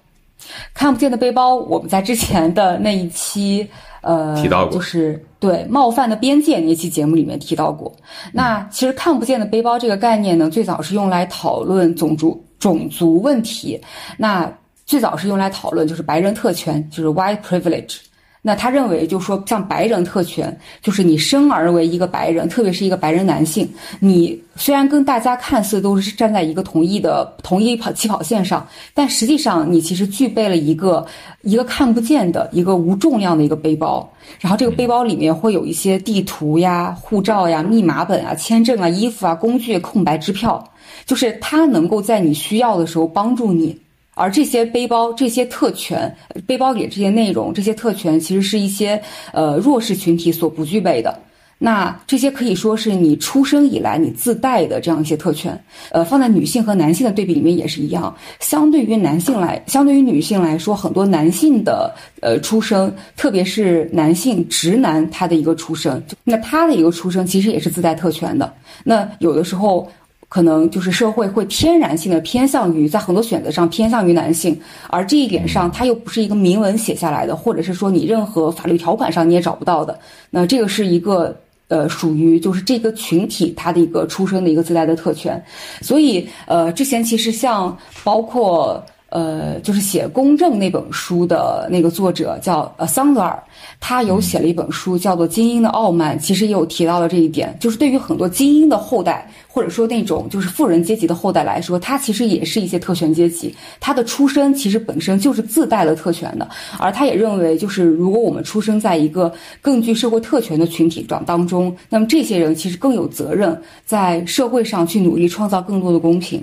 [0.73, 3.67] 看不见的背包，我们在之前的那一期，
[4.01, 7.91] 呃，提到过，就是对冒犯的边界那期节目里面提到过。
[8.31, 13.79] 那其实看不见的背包这个概念呢，最早是用来讨论种族种族问题。
[14.17, 14.51] 那
[14.85, 17.97] 最早是用来讨论就是白人特权，就是 white privilege。
[18.43, 31.05] 那他认为，就说像白人特权，就是你生而为一个白人，特别是一个白人男性，你虽然跟大家看似都是站在一个同一的同一跑起跑线上，但实际上你其实具备了一个
[31.43, 40.67] 一个看不见的一个无重量的一个背包，然后这个背包里面会有一些地图呀、护照呀、密码本啊、签证啊、衣服啊、工具、空白支票，
[41.05, 43.77] 就是它能够在你需要的时候帮助你。
[44.21, 49.01] 而这些背包、这些特权，背包里这些内容、这些特权，其实是一些
[49.33, 51.17] 呃弱势群体所不具备的。
[51.63, 55.59] 那这些可以说是你出生以来你自带的这样一些特权。
[55.91, 58.15] 呃，放在女性和男性的对比里面也是一样。
[58.39, 68.53] 相对于男性来，相对于女性来说，很多男性的呃出生，特别是男性直男他的一个出生，那他的一个出生其实也是自带特权的。
[68.83, 69.89] 那有的时候。
[70.33, 79.99] 可能就是社会会天然性的偏向于在很多选择上偏向于男性，而这一点上它又不是一个明文写下来的，或者是说你任何法律条款上你也找不到的。
[80.29, 81.35] 那这个是一个
[81.67, 85.43] 呃属于就是这个群体他的一个出生的一个自带的特权。
[85.81, 88.81] 所以呃之前其实像包括
[89.11, 93.41] 呃就是写《公正》那本书的那个作者叫呃桑德尔，
[93.79, 99.29] 他有写了一本书叫做《精英的傲慢》，其实也有提到了这一点，就是对于很多精英的后代。
[99.53, 109.29] 或者说那种就是富人阶级的后代来说，他其实也是一些特权阶级，他的出身其实本身就是自带了特权的，而他也认为，就是如果我们出生在一个
[109.61, 116.41] 更具社会特权的群体当当中，那么这些人其实更有责任在社会上去努力创造更多的公平。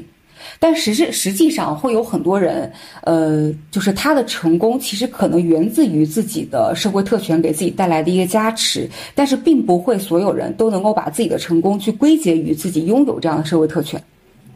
[0.61, 2.71] 但实质实际上会有很多人，
[3.03, 14.03] 呃，就是他的成功其实可能源自于自己的社会特权给自己带来的一个加持，但是并不会所有人都能够把自己的成功去归结于自己拥有这样的社会特权。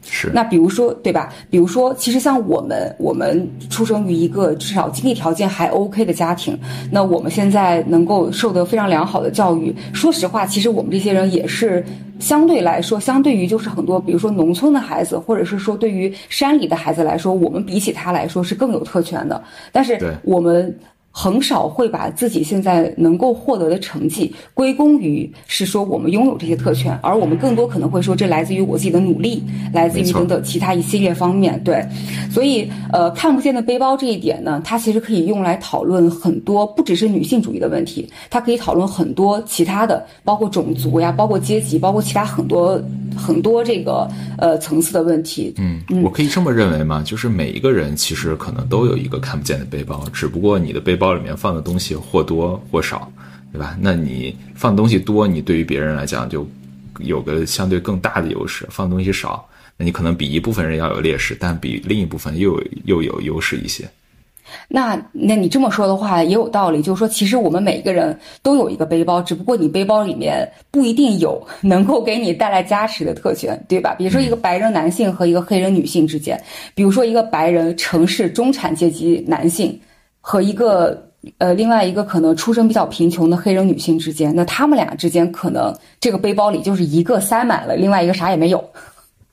[0.04, 1.32] 是，那比如说，对吧？
[1.48, 6.58] 比如说，其实像我们，我们出生于一个至少经济条件还 OK 的家庭，
[6.90, 9.74] 那我们现在能够受得非常良好的教育。
[9.92, 11.84] 说实话，其实我们这些人也是
[12.18, 19.42] 相对来说，相对于就是很多，比如说农村的孩子，或者是说对于山里的孩子来说，我们比起他来说是更有特权的。
[19.70, 20.76] 但是我们。
[21.14, 29.42] 很少会把自己现在能够获得的成绩归功于是说我们拥有这些特权，而我们更多可能会说这来自于我自己的努力，
[29.74, 31.62] 来自于等等其他一系列方面。
[31.62, 31.86] 对，
[32.30, 42.82] 所以呃，看不见的背包这一点呢，它其实可以用来讨论很多，不只是女性主义的问题，它可以讨论很多其他的，包括种族呀，包括阶级，包括其他很多
[43.14, 45.54] 很多这个呃层次的问题。
[45.58, 47.02] 嗯，我可以这么认为吗？
[47.04, 51.01] 就是每一个人其实可能都有一个看不见的背包，只不过你的背。
[51.02, 53.10] 包里面放的东西或多或少，
[53.52, 53.76] 对吧？
[53.80, 56.46] 那你放东西多，你对于别人来讲就
[57.00, 59.44] 有个相对更大的优势；放东西少，
[59.76, 63.84] 那你可能比一部分人要有劣势，但比另一部分又又有优势一些。
[64.68, 73.94] 那那你这么说的话也有道理，就是说，其实我们每个人都有一个背包，只不过你背包里面不一定有能够给你带来加持的特权，对吧？
[73.98, 76.38] 比如说一个白人男性和一个黑人女性之间，
[76.74, 79.78] 比如说一个白人城市中产阶级男性。
[80.22, 88.64] 和一个呃，另外一个可能出生比较贫穷的黑人女性之间，那他们俩之间可能这个背包里就是一个塞满了，另外一个啥也没有。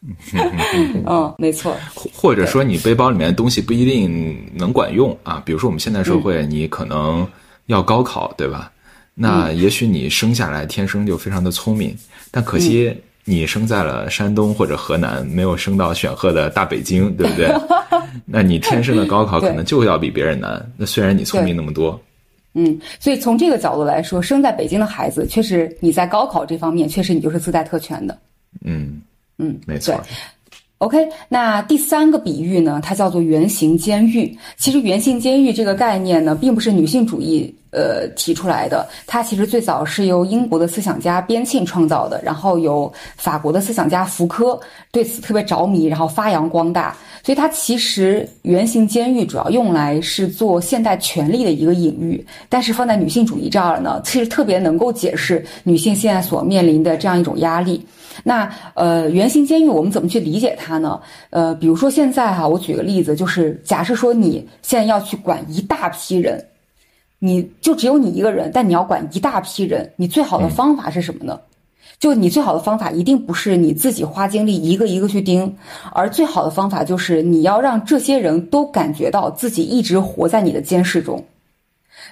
[1.08, 1.75] 嗯，没错。
[2.13, 7.28] 或者说你背包里面的东西不一定能管用啊，比如说我们现代社会，你可能
[7.67, 8.71] 要高考，对吧？
[9.13, 11.95] 那也许你生下来天生就非常的聪明，
[12.32, 12.95] 但可惜。
[13.30, 17.48] 你生在了山东或者河南，没有升到选赫的大北京， 对不对？
[18.26, 20.72] 那你天生的高考可能就要比别人难。
[20.76, 22.00] 那虽然你聪明那么多，
[22.56, 28.18] 嗯，所以从这个角度来说，生在北京的孩子，确实你在高考这方面，确实你就是自带特权的。
[28.65, 29.00] 嗯
[29.38, 30.02] 嗯，没错。
[30.80, 34.36] OK，那第三个比喻呢，它叫做圆形监狱。
[34.58, 44.60] 其实圆形监狱这个概念呢，并不是女性主义呃提出来的，它其实最早是由英国的思想家边沁创造的，然后由法国的思想家福柯
[44.91, 46.95] 对此特别着迷，然后发扬光大。
[47.21, 57.86] 所以它其实圆形监狱主要用来是做现代权力的一个隐喻，但是放在女性主义这儿呢，其实特别能够解释女性现在所面临的这样一种压力。
[58.23, 60.99] 那呃，圆形监狱我们怎么去理解它呢？
[61.29, 66.43] 呃，比如说现在哈，我举个例子，就是假设说你现在要去管一大批人，
[67.19, 71.39] 你就只有你一个人，但你要管一大批人，你最好的方法是什么呢？
[71.99, 75.53] 就你最好的方法一定不是你自己花精力一个一个去盯，
[75.91, 81.21] 而最好的方法就是你要让这些人都感觉到自己一直活在你的监视中。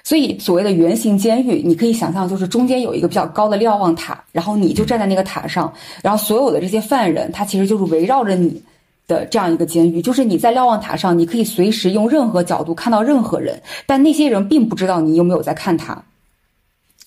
[0.03, 8.61] 所以，所谓的圆形监狱，你可以想象，就是中间有一个比较高的瞭望塔，然后你就站在那个塔上，然后所有的这些犯人，他其实就是围绕着你
[9.07, 10.01] 的这样一个监狱。
[10.01, 15.97] 就是你在瞭望塔上，你可以随时用任何角度看到任何人，但那些人并不知道你有没有在看他。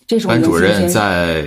[0.07, 1.45] 这是班主任在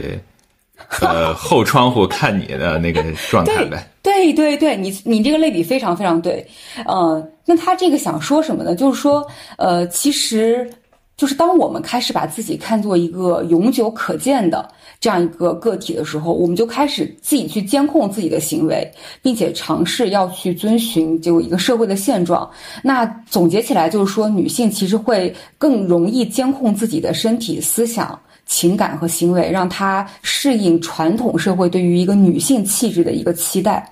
[1.01, 3.89] 呃后窗户看你的那个状态呗。
[4.01, 6.45] 对对对，你你这个类比非常非常对。
[6.87, 8.75] 嗯，那他这个想说什么呢？
[8.75, 9.25] 就是说，
[9.57, 10.69] 呃，其实。
[11.15, 14.67] 就是当我们开始把自己看作一个永久可见的
[15.03, 18.89] 这样一个个体的时候，我们就开始自己去监控自己的行为，
[19.21, 22.49] 并且尝试要去遵循就一个社会的现状。
[22.81, 33.85] 那总结起来就是说，女性其实会更容易监控自己的身体、思想、情感和行为，让她适应传统社会对于一个女性气质的一个期待。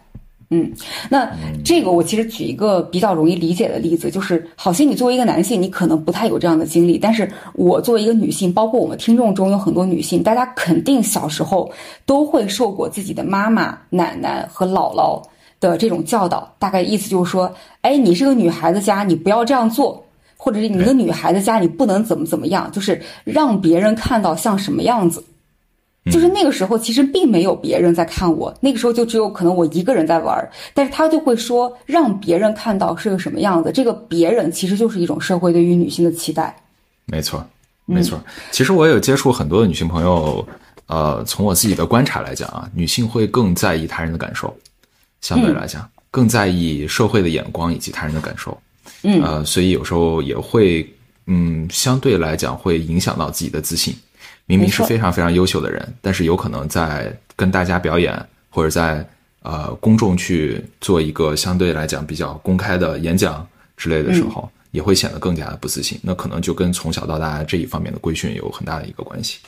[0.53, 0.69] 嗯，
[1.09, 1.31] 那
[1.63, 11.71] 这个我其实举一个比较容易理解的例子，就是好心，你作为一个男性，你可能不太有这样的经历，但是我作为一个女性，包括我们听众中有很多女性，大家肯定小时候
[12.05, 15.23] 都会受过自己的妈妈、奶奶和姥姥
[15.61, 20.03] 的这种教导，大概意思就是说，哎，你是个女孩子家，你不要这样做，
[20.35, 25.23] 或者是你个女孩子家，你不能怎么怎么样，就是让别人看到像什么样子。
[26.05, 30.49] 就是那个时候，其实并没有别人在看我，那个时候就只有可能我一个人在玩。
[30.73, 33.71] 但是他就会说，让别人看到是个什么样子。
[33.71, 36.55] 这个别人其实就是一种社会对于女性的期待。
[37.05, 37.45] 没错，
[37.85, 38.19] 没错。
[38.49, 40.43] 其实我有接触很多的女性朋友，
[40.87, 44.51] 呃，从我自己的观察来讲啊，女性会更在意他人的感受，
[45.21, 48.57] 相对来讲更在意社会的眼光以及他人的感受。
[49.03, 50.87] 嗯，呃，所以有时候也会，
[51.27, 53.93] 嗯，相对来讲会影响到自己的自信。
[54.51, 58.13] 明明是非常非常优秀的人，但是有可能在跟大家表演
[58.49, 59.07] 或者在
[59.41, 65.99] 呃公众去做一个相对来讲比较公开的演讲之类的时候，也会显得更加的不自信。
[66.03, 69.39] 那可能就跟从小到大这一方面的规训有很大的一个关系。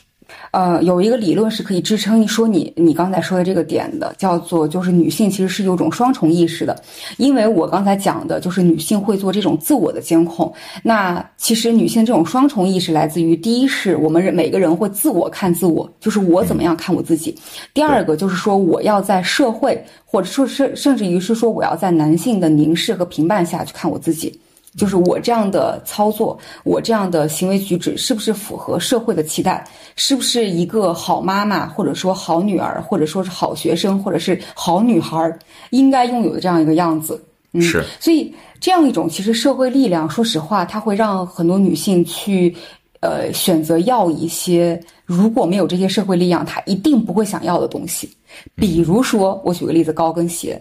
[0.51, 6.79] 呃，有一个理论是可以支撑你说你你刚才说的这个点的，叫做就是女性其实是有种双重意识的，
[7.17, 10.53] 因为我刚才讲的就是女性会做这种自我的监控。
[10.83, 17.33] 那其实女性这种双重意识来自于，第一是我们每个人会自我看自我，就是我怎么样看我自己；
[17.73, 24.39] 第二个就是说我要在社会，或者说甚甚至于是说我要在男性的凝视和评判下去看我自己。
[24.75, 29.63] 就是我这样的操作，我这样的行为举止，是不是符合社会的期待？
[29.95, 35.37] 是不是一个好妈妈，或者说好女儿，或者说是好学生，或者是好女孩
[35.69, 37.23] 应该拥有的这样一个样子？
[37.51, 37.83] 嗯，是。
[37.99, 42.55] 所以这样一种其实社会力量，说实话，它会让很多女性去，
[43.01, 48.09] 呃，选择要一些如果没有这些社会力量，她一定不会想要的东西。
[48.55, 50.59] 比如说，我举个例子，高跟鞋。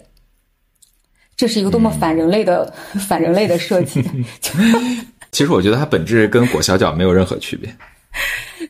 [1.42, 2.72] 这是一个多么反人类的、
[3.08, 4.00] 反人类的设计！
[5.32, 7.68] 其实我觉得它本质跟裹小脚没有任何区别，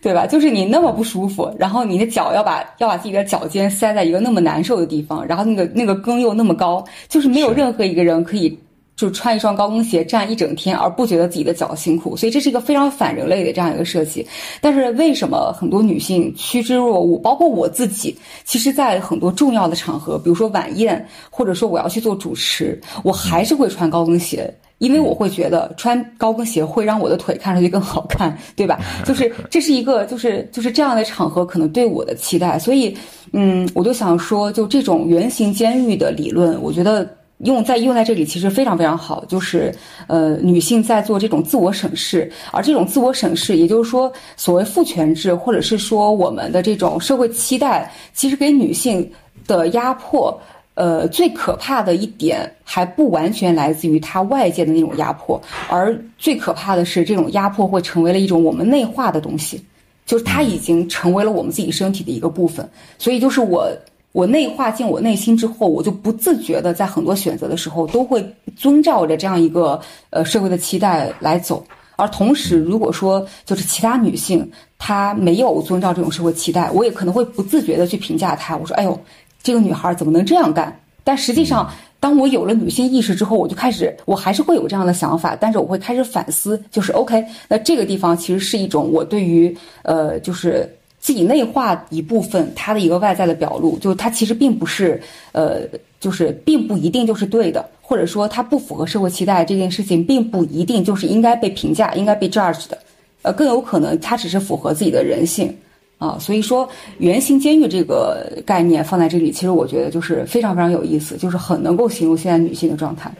[0.00, 0.26] 对吧？
[0.26, 8.58] 就是你那么不舒服，然后你的脚要把要把自己的脚尖塞在一个那么难受的地方，然后那个那个跟又那么高，就是没有任何一个人可以。
[9.02, 14.24] 就穿一双高跟鞋站一整天，而不觉得自己的脚辛苦，所以这是一个非常反人类的这样一个设计。
[14.60, 28.78] 但是为什么很多女性趋之若鹜，包括我自己，其实，在很多重要的场合，比如说晚宴，或者说我要去做主持，我还是会穿高跟鞋，因为我会觉得穿高跟鞋会让我的腿看上去更好看，对吧？
[29.04, 32.56] 就是这是一个，就是就是这样的场合可能对我的期待。
[32.56, 32.96] 所以，
[33.32, 37.04] 嗯，我就想说，就这种圆形监狱的理论，我觉得。
[37.42, 39.74] 用在用在这里其实非常非常好，就是
[40.06, 49.10] 呃，女性在做这种自我审视，而这种自我审视，也就是说，所谓父权制，或者是说我们的这种社会期待，其实给女性
[49.46, 50.40] 的压迫，
[50.74, 59.60] 呃，最可怕的一点还不完全来自于它外界的那种压迫，而最可怕的是这种压迫会成为了一种我们内化的东西，
[60.06, 62.68] 就是它已经成为了我们自己身体的一个部分。
[62.98, 63.68] 所以就是我
[64.12, 71.64] 我内化进我内心之后，我就不自觉的在很多选择的时候都会遵照着这样一个呃社会的期待来走。
[71.96, 78.56] 而同时，如果说就是其他女性她没有遵照这种社会期待，我也可能会不自觉的去评价她。
[78.56, 78.98] 我说：“哎呦，
[79.42, 90.68] 这个女孩怎么能这样干？”但实际上，当我有了女性意识之后，我就开始，我还是会有这样的想法，但是我会开始反思，就是 OK，那这个地方其实是一种我对于呃，就是
[91.02, 94.98] 自己内化一部分它的一个外在的表露，就它其实并不是
[95.32, 95.60] 呃，
[96.00, 97.68] 就是并不一定就是对的。
[97.84, 102.78] 或者说它不符合社会期待这件事情，并不一定就是应该被评价、应该被 judge 的，
[103.20, 105.54] 呃，更有可能它只是符合自己的人性
[105.98, 106.16] 啊。
[106.18, 106.66] 所以说，
[106.98, 113.12] 圆形监狱这个概念放在这里，其实我觉得就是非常非常有意思，就是很能够形容现在女性的状态。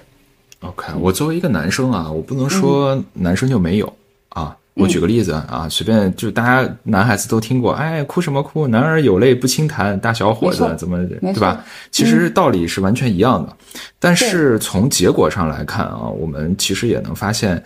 [0.60, 3.92] OK，我作为一个男生啊，我不能说男生就没有
[4.30, 4.56] 啊。
[4.74, 8.66] 我举个例子啊，随便就大家男孩子都听过，哎，哭什么哭？
[8.66, 11.62] 男儿有泪不轻弹，大小伙子怎么对吧？
[11.90, 13.54] 其实道理是完全一样的，
[13.98, 17.62] 但是从结果上来看啊，我们其实也能发现，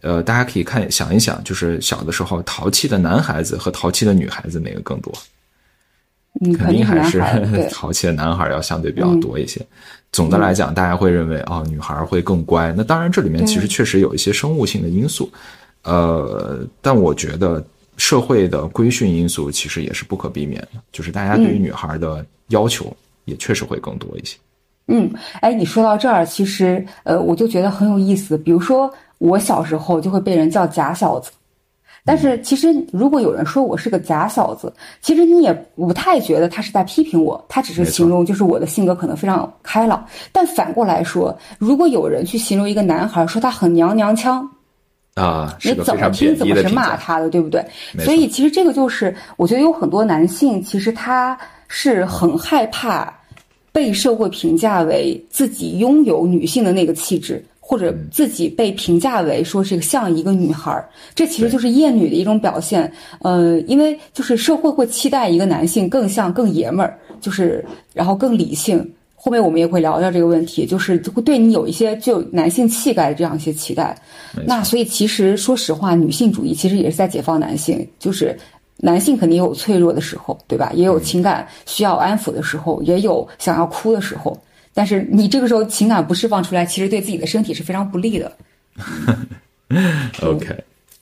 [0.00, 5.12] 呃，大家可以看想一想，就是小的时候淘气的男孩子和淘气的女孩子哪个更多？
[6.56, 7.22] 肯定还是
[7.70, 9.64] 淘气的男孩要相对比较多一些。
[10.10, 12.72] 总的来讲，大家会认为哦，女孩会更乖。
[12.76, 15.30] 那当然，这里面其实确实有一些生物性的因素。
[15.84, 17.64] 呃，但我觉得
[17.96, 24.36] 社会的规训因素其实也是不可避免的，就是大家对于女孩的要求也确实会更多一些。
[24.86, 25.10] 嗯，
[25.40, 28.38] 哎，你说到这儿，其实呃，我就觉得很有意思。
[28.38, 31.30] 比如说，我小时候就会被人叫假小子，
[32.04, 34.72] 但是其实如果有人说我是个假小子，
[35.02, 40.06] 其实你也不太觉得他是在批评我，他只是形容就是我的性格可能非常开朗。
[40.32, 44.48] 但反过来说，如果有人去形容一个男孩说他很娘娘腔。
[45.14, 47.64] 啊，你怎么听怎么是骂他的，对不对？
[48.04, 51.36] 所以其实这个就是，我觉得有很多男性其实他
[51.66, 53.12] 是很害怕
[53.72, 62.90] 被社会评价为自己拥有女性的那个气质，或者自己被评价为说是像一个女孩儿，这其实就是厌女的一种表现。
[63.20, 68.88] 呃，因为就是社会会期待一个男性更像更爷们儿，就是然后更理性。
[69.20, 74.00] 后面我们也会聊聊这个问题，就是会对你有一些具有男性气概的这样一些期待。
[74.46, 78.38] 那所以其实说实话，女性主义其实也是在解放男性，就是
[78.76, 80.70] 男性肯定有脆弱的时候，对吧？
[80.72, 84.38] 也有情感需要安抚的时候，也有想要哭的时候。
[84.72, 88.32] 但是你这个时候情感不释放出来，其实对自己的身体是非常不利的。
[90.22, 90.56] OK。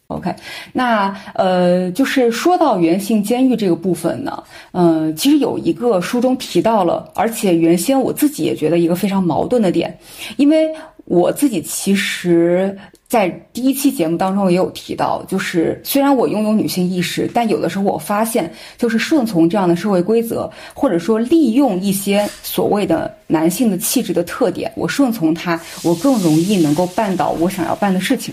[0.09, 0.33] OK，
[0.73, 4.41] 那呃，就是说到原性监狱这个部分呢，
[4.71, 9.99] 嗯，其实有一个书中提到了，而且原先我自己也觉得一个非常矛盾的点，
[10.37, 10.73] 因为
[11.07, 12.79] 我自己其实，
[13.09, 18.49] 在第一期节目当中也有提到，就是虽然我拥有女性意识，但有的时候我发现，
[18.79, 28.33] 就是顺从这样的社会规则，或者说利用一些所谓的男性的气质的特点，我顺从他，我更容易能够办到我想要办的事情。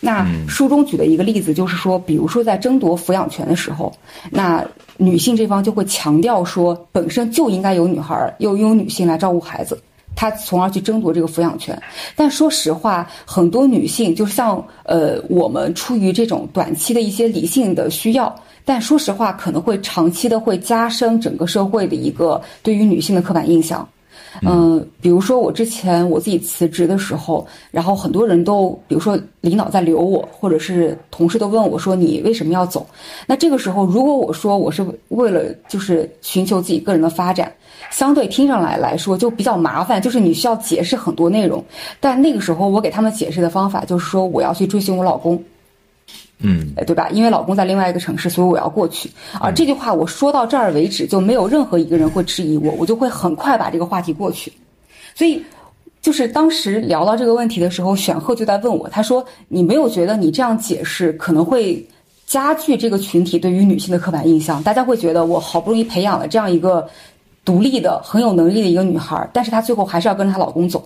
[0.00, 3.92] 那书中举的一个例子就是说，比如说在争夺抚养权的时候，
[4.30, 4.64] 那
[4.96, 9.78] 女性这方就会强调说，本身就应该由女孩，又由女性来照顾孩子，
[10.16, 11.80] 她从而去争夺这个抚养权。
[12.16, 18.34] 但说实话，很多女性就像呃，我们出于这种短期的一些理性的需要，
[18.64, 23.86] 但说实话，可能会长期的会加深整个社会的一个对于女性的刻板印象。
[24.42, 32.86] 嗯，比如说我之前我自己辞职的时候，然后很多人都，比如说领导在留我，或者是同事都问我说你为什么要走？
[33.26, 37.52] 那这个时候，如果我说我是为了就是寻求自己个人的发展，
[37.90, 41.62] 相对听上来来说就比较麻烦，就是你需要解释很多内容。
[41.98, 45.42] 但那个时候我给他们解释的方法就是说我要去追寻我老公。
[46.42, 47.08] 嗯，对吧？
[47.10, 49.10] 因为老公在另外一个城市，所以我要过去。
[49.38, 54.50] 而这句话我说到这儿为止，就没有任何一个人会质疑我，我就会很快把这个话题过去。
[55.14, 55.44] 所以，
[56.00, 61.86] 就是当时聊到这个问题的时候，选赫就在问我，他说：“你没有觉得你这样解释可能会
[62.26, 64.62] 加剧这个群体对于女性的刻板印象？
[64.62, 66.88] 大家会觉得我好不容易培养了这样一个
[67.44, 70.82] 独立的、很有能力的一个女孩，但是她最后还是要跟着她老公走。”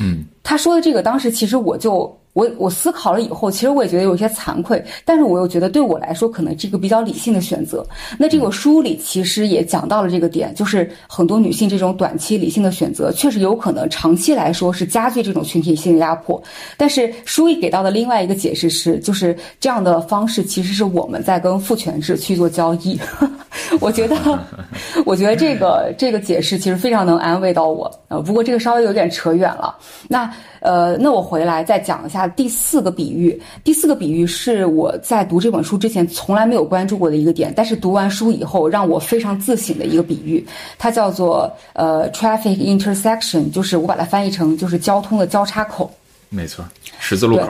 [0.00, 2.14] 嗯，他说的这个，当时其实我就。
[2.38, 7.84] 我我思考了以后，其实我也觉得有些惭愧，但是我又觉得对我来说，可能这个比较理性的选择。
[8.16, 16.40] 那这个书里其实也讲到了这个点，就是很多女性这种短期理性的选择，确实有可能长期来说是加剧这种群体性的压迫。
[16.76, 22.96] 但是书里给到的另外一个解释是，就是这样的方式其实是我们在跟父权制去做交易。
[23.80, 24.16] 我觉得，
[25.04, 27.90] 我觉得这个这个解释其实非常能安慰到我。
[28.06, 29.76] 呃，不过这个稍微有点扯远了。
[30.06, 30.32] 那。
[30.60, 33.40] 呃，那我回来再讲一下第四个比喻。
[33.62, 40.44] 第四个比喻是我在读这本书之前从来没有关注过的一个点，但是读完书以后让我非常自省的一个比喻。
[40.78, 45.90] 它叫做呃 traffic intersection，就是我把它翻译成就是交通的交叉口。
[46.28, 46.64] 没错，
[46.98, 47.48] 十字路口。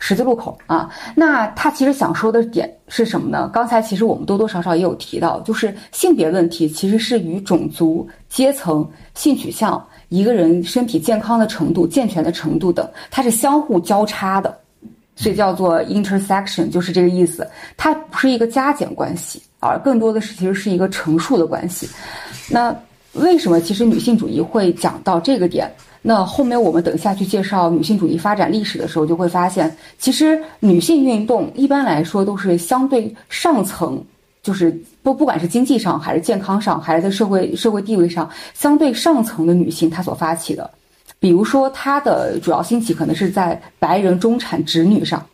[0.00, 3.50] 十字路口啊，那他其实想说的点是什么呢？
[3.52, 9.84] 刚才其实我们多多少少也有提到，就是性别问题其实是与种族、阶层、性取向。
[10.08, 14.56] 一个人身体健康的程度、健全的程度等，它是相互交叉的，
[15.16, 17.46] 所以叫做 intersection，就是这个意思。
[17.76, 21.88] 它不是一个加减关系，而更多的是其实是一个乘数的关系。
[22.50, 22.74] 那
[23.12, 25.70] 为什么其实女性主义会讲到这个点？
[26.00, 34.02] 那后面我们等下去介绍女性主义发展历史的时候，就会发现，其实女性运动一般来说都是相对上层。
[34.42, 34.70] 就是
[35.02, 40.70] 不不管是经济上还是健康上，还是在社会社会地位上相对上层的女性，她所发起的，
[41.18, 45.24] 比如说她的主要兴起可能是在白人中产直女上，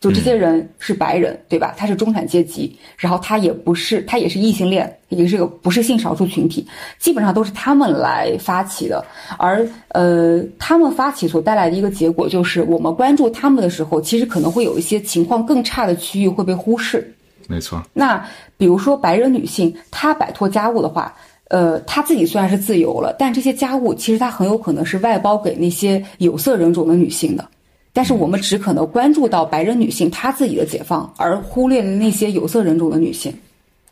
[0.00, 1.74] 就这些人是白人，对吧？
[1.76, 6.66] 她是中产阶级，然后她也不是，她也是异性恋，也是个不是性少数群体，
[6.98, 9.04] 基本上都是他们来发起的。
[9.38, 17.14] 而呃，他们发起所带来的一个结果就是，我们关注他们的时候，其实可能会有一些情况更差的区域会被忽视。
[17.48, 17.82] 没错。
[17.92, 18.24] 那
[18.56, 21.14] 比如说白人女性，她摆脱家务的话，
[21.48, 27.46] 呃，她自己虽然是自由了，但这些家务其实她很有可能是外包给那些有色人种的女性的。
[27.92, 33.32] 但是我们只可能关注到白人女性她自己的解放，而忽略了那些有色人种的女性。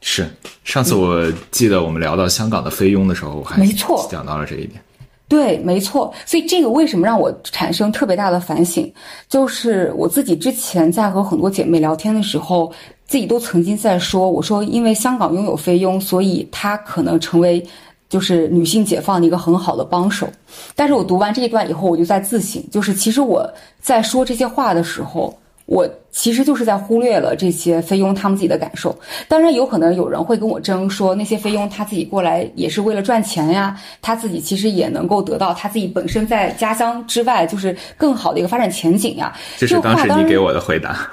[0.00, 0.28] 是，
[0.64, 4.82] 上次我记得我们聊到香港的菲佣的时候，还没错讲到了这一点。
[5.28, 6.12] 对，没错。
[6.26, 8.92] 所以这个为什么让我产生特别大的反省？
[9.28, 12.72] 就是我自己之前在和很多姐妹聊天的时候。
[13.12, 17.62] 自己都曾经在说，我说因为香港拥有菲佣，所以她可能成为
[18.08, 20.26] 就是女性解放的一个很好的帮手。
[20.74, 23.46] 但是我读完这一段以后，我就在自省，就是其实我
[23.82, 28.98] 在说这些话的时候，我其实就是在忽略了这些菲佣他们自己的感受。
[29.28, 39.34] 当然，有可能有人会跟我争说，那些菲佣他自己过来也是为了赚钱呀，他自己其实也能够得到他自己本身在家乡之外就是更好的一个发展前景呀。
[39.58, 41.06] 这是当时你给我的回答。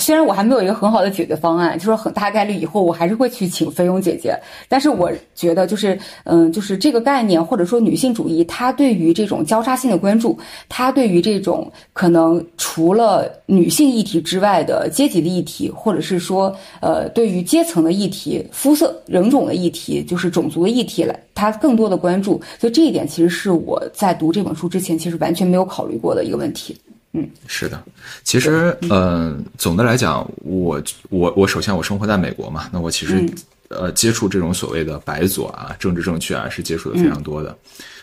[0.00, 4.34] 虽然我还没有一个很好的解决方案，就说很大概率以后我还是会去请菲佣姐姐，
[4.66, 10.36] 但是我觉得就是，嗯，就是这个概念或者说女性主义，它对于这种交叉性的关注，
[10.68, 26.74] 它对于这种可能除了女性议题之外的阶级的议题，或者是说，呃，对于阶层的议题、肤色、人种的议题，就是种族的议题来，它更多的关注，所以这一点其实是我在读这本书之前其实完全没有考虑过的一个问题。
[27.12, 27.82] 嗯，是的，
[28.22, 33.28] 其实，嗯，总的来讲，我我我首先我生活在美国嘛，那我其实
[33.68, 37.56] 呃接触这种所谓的白左啊、政治正确啊是接触的非常多的。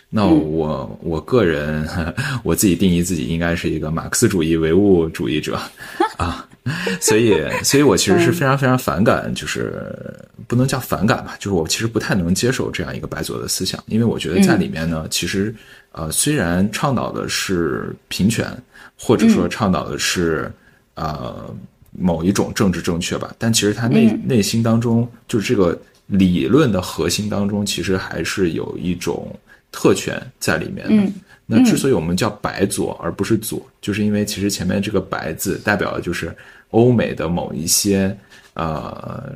[0.10, 1.88] 那我我个人
[2.44, 5.58] 我自己定义自己应该是一个马克思主义唯物主义者
[6.18, 6.46] 啊，
[7.00, 7.34] 所以
[7.64, 9.82] 所以我其实是非常非常反感，就是
[10.48, 15.56] 不能叫反感吧，就是我其实不太能接受这样一个白左的思想，因为我觉得在里面呢，其实
[15.94, 18.46] 呃虽然倡导的是平权。
[18.98, 20.52] 或者说倡导的是，
[20.96, 21.56] 呃，
[21.92, 29.34] 某一种政治正确吧，但其实他内内心当中，就是这个理论的核心当中，其实还是有一种
[29.72, 31.14] 特权在里面的。
[31.46, 36.36] 那之所以我们叫白左而不是左，就是因为其实前面这个白字代表的就是
[36.72, 38.16] 欧美的某一些
[38.54, 39.32] 呃，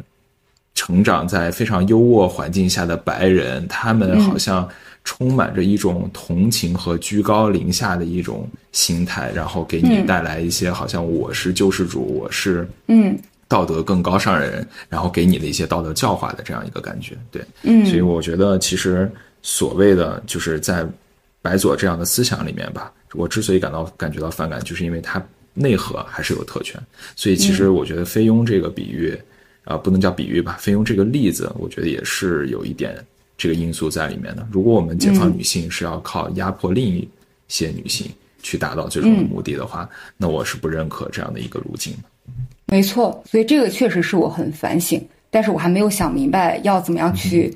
[0.82, 4.68] 成长在非常优渥环境下的白人，他们好像。
[5.04, 13.18] 充满着一种同情和居高临下的一种心态，然后给你带来一些好像我是救世主，我是嗯。
[13.48, 19.12] 道德更高尚的人，然后给你的一些道德教化的这样一个感觉，对，嗯，所以我觉得其实
[19.42, 20.86] 所谓的就是在
[21.42, 25.20] 白左这样的思想里面吧，我之所以感到感觉到反感，就是因为它
[25.56, 26.80] 内核还是有特权，
[27.16, 29.20] 所以其实我觉得菲佣这个比喻
[29.64, 32.96] 啊，不能叫比喻吧，菲佣这个例子，我觉得也是有一点。
[33.38, 34.48] 这个因素在里面的。
[34.52, 37.10] 如果我们解放女性是要靠压迫另一
[37.48, 38.08] 些女性
[38.44, 41.92] 去达到最终的目的的话，那我是不认可这样的一个路径。
[42.68, 47.52] 没错，所以这个确实是我很反省，但是我还没有想明白要怎么样去，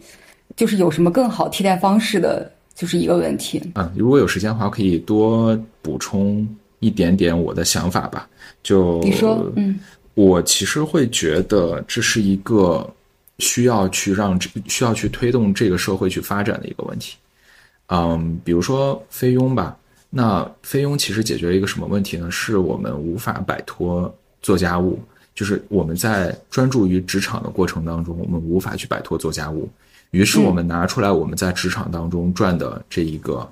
[0.56, 3.62] 就是有什么更好替代方式的，就是一个问题。
[3.76, 6.48] 嗯，如果有时间的话，可以多补充
[6.80, 8.28] 一点点我的想法吧。
[8.64, 9.80] 就你说，嗯，
[10.16, 12.92] 我其实会觉得这是一个
[13.38, 17.16] 需要去让这需要去推动这个社会去发展的一个问题。
[17.90, 19.78] 嗯，比如说菲佣吧，
[20.10, 22.32] 那菲佣其实解决了一个什么问题呢？
[22.32, 24.12] 是我们无法摆脱
[24.42, 25.00] 做家务。
[25.36, 29.70] 就是我们在专注于职场的过程当中，我们无法去摆脱做家务，
[30.12, 33.46] 于是我们拿出来我们在职场当中赚的这一个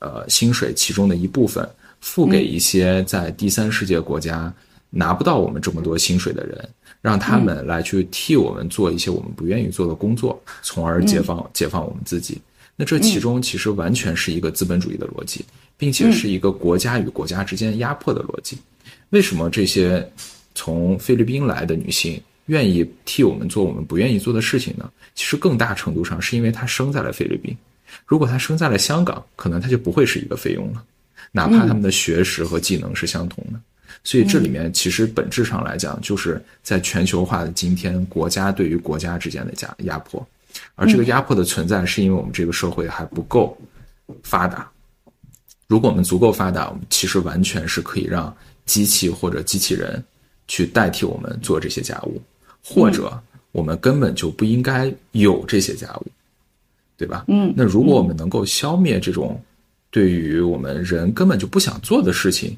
[0.00, 1.66] 呃薪水其中的一部分，
[2.02, 4.52] 付给一些在第三世界国家
[4.90, 6.68] 拿不到我们这么多薪水的人，
[7.00, 12.40] 让他们来去替我们做一些我们不愿意做的工作，从而解放解放我们自己。
[12.76, 15.44] 那这其中其实完全是一个资本主义的逻辑，
[15.76, 18.58] 并且是一个国家与国家之间压迫的逻辑。
[19.10, 20.06] 为什么这些？
[20.52, 24.90] 从菲律宾来的女性愿意替我们做我们不愿意做的事情呢？
[25.14, 27.56] 其实更大程度上是因为她生在了菲律宾。
[28.04, 30.82] 如果她生在了香港，可能她就不会是一个菲佣了，
[31.30, 33.60] 哪怕他们的学识和技能是相同的。
[34.04, 40.26] 所以这里面其实本质上来讲，就是在全球化的今天，国家对于国家之间的压压迫，
[40.74, 43.56] 而这个压迫的存在是因为我们这个社会还不够
[44.22, 44.70] 发达。
[45.66, 48.34] 如果我们足够发达，我们其实完全是可以让
[48.66, 50.02] 机器或者机器人。
[50.52, 52.20] 去代替我们做这些家务，
[52.60, 53.16] 或者
[53.52, 56.06] 我们根本就不应该有这些家务，
[56.96, 57.24] 对吧？
[57.28, 59.40] 嗯，那如果我们能够消灭这种
[59.92, 62.56] 对于我们人根本就不想做的事情，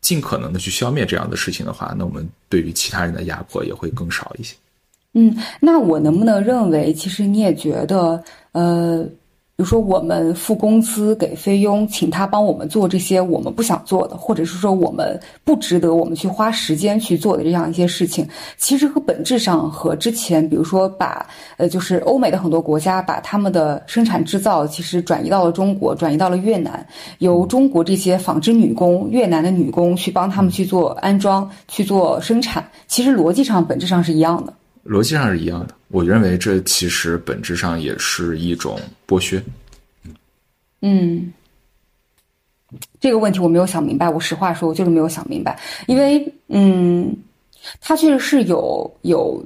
[0.00, 4.54] 尽可能的去消灭这样的事情的话，那我们对于其他人的压迫也会更少一些。
[5.14, 8.22] 嗯，那我能不能认为，其实你也觉得，
[8.52, 9.06] 呃？
[9.58, 18.24] 比如说，我们付工资给菲佣，请他帮我们做这些我们不想做的，或者是说我们不值得我们去花时间去做的这样一些事情，
[18.56, 26.86] 其实和本质上和之前，比如说把呃，就是欧美的很多国家把他们的生产制造其实转移到了中国，转移到了越南，
[27.18, 34.52] 由中国这些纺织女工、越南的女工去帮他们去做安装、去做生产，其实逻辑上本质上是一样的。
[34.88, 39.42] 逻辑上是一样的，我认为这其实本质上也是一种剥削。
[40.80, 41.30] 嗯，
[42.98, 44.08] 这个问题我没有想明白。
[44.08, 47.14] 我实话说，我就是没有想明白，因为嗯，
[47.82, 49.44] 它确实是有有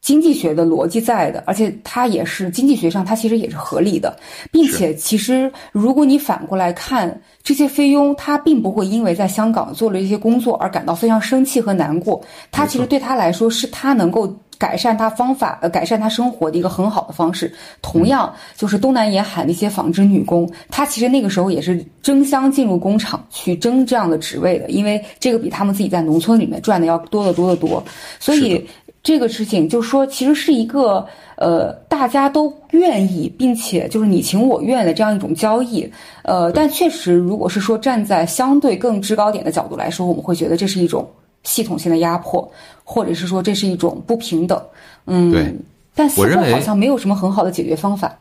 [0.00, 4.18] 经济学的逻辑在的，而且它也是经济学上它其实也是合理的，
[4.50, 14.34] 并且其实如果你反过来看，这些菲佣他并不会因为在香港做了一些工作而感到非常生气和难过，他其实对他来说是他能够。
[14.62, 17.52] 改善他方法，呃，改善他生活的一个很好的方式。
[17.80, 27.82] 同样，就是东南沿海那些纺织女工，她其实那个时候也是争相进入工厂去争这样的职位的，因为这个比他们自己在农村里面赚的要多得多得多。
[28.20, 28.64] 所以
[29.02, 31.04] 这个事情就是说，其实是一个
[31.36, 35.90] 呃大家都愿意，并且就是你情我愿的这样一种交易。
[36.22, 41.04] 呃，但确实，如果是说站在相对更制高点的角度来说，我们会觉得这是一种。
[41.44, 42.50] 系统性的压迫，
[42.84, 44.62] 或者是说这是一种不平等，
[45.06, 45.54] 嗯，对。
[45.94, 48.16] 但似乎好像没有什么很好的解决方法。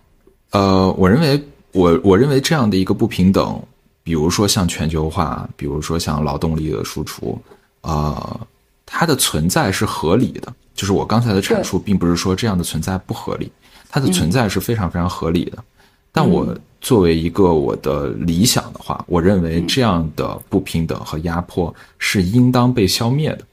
[0.51, 1.41] 呃，我认为，
[1.71, 3.57] 我我认为这样的一个不平等，
[4.03, 7.39] 比如说像全球化，比如说像劳动力的输出，
[7.81, 8.39] 呃，
[8.85, 10.53] 它的存在是合理的。
[10.73, 13.49] 就是我刚才的阐述，并不是说这样的存在不合理，
[13.89, 15.63] 它的存在是非常非常合理的。
[16.11, 16.45] 但我
[16.81, 23.45] 作为一个我的理想的话，我认为这样的不平等和压迫是应当被消灭的。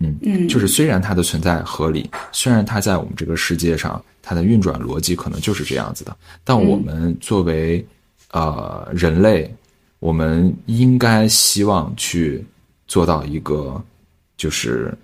[0.00, 7.84] 嗯嗯，就是虽然它的存在合理，虽然它在我们这个世界上它的运转逻辑可能就是这样子的，但我们作为
[8.30, 9.52] 呃人类，
[9.98, 12.44] 我们应该希望去
[12.86, 13.82] 做到一个
[14.36, 14.96] 就是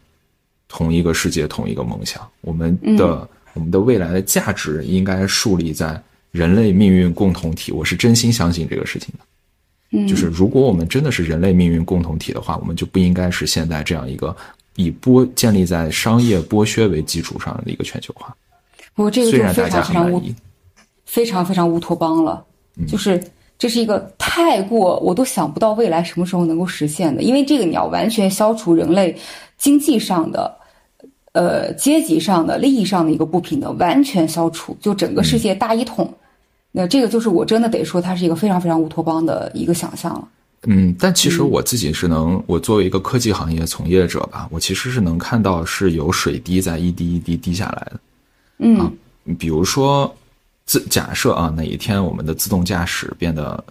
[0.68, 3.28] 同一个世界同一个梦想，我们的。
[3.54, 6.02] 我们的未来的价值应该树立在
[6.34, 7.70] 人类命运共同体。
[7.70, 9.24] 我是真心相信这个事情的。
[9.92, 14.36] 嗯，就是如果我们真的是人类命运共同体的话，我们就不应该是现在这样一个
[14.74, 18.34] 以剥建立在商业剥削为基础上的一个全球化。
[18.94, 20.22] 不过这个就非常非常乌，
[21.04, 22.44] 非常非常乌托邦了。
[22.88, 23.22] 就是
[23.56, 29.16] 这是一个太过我都想不到未来什么时候能够实现的，因为这个你要完全消除人类
[29.56, 30.58] 经济上的。
[31.34, 36.08] 呃，阶级上的利益上的一个不平等完全消除，就整个世界大一统，
[36.76, 40.28] 那这个就是我真的得说，它是一个非常非常乌托邦的一个想象了。
[40.64, 48.00] 嗯，但其实我自己是能，我作为一个科技行业从业者吧，我其实是能看到是有水滴在一滴一滴滴下来的。
[48.58, 48.92] 嗯，
[49.38, 50.12] 比如说
[50.66, 53.62] 自假设啊，哪一天我们的自动驾驶变得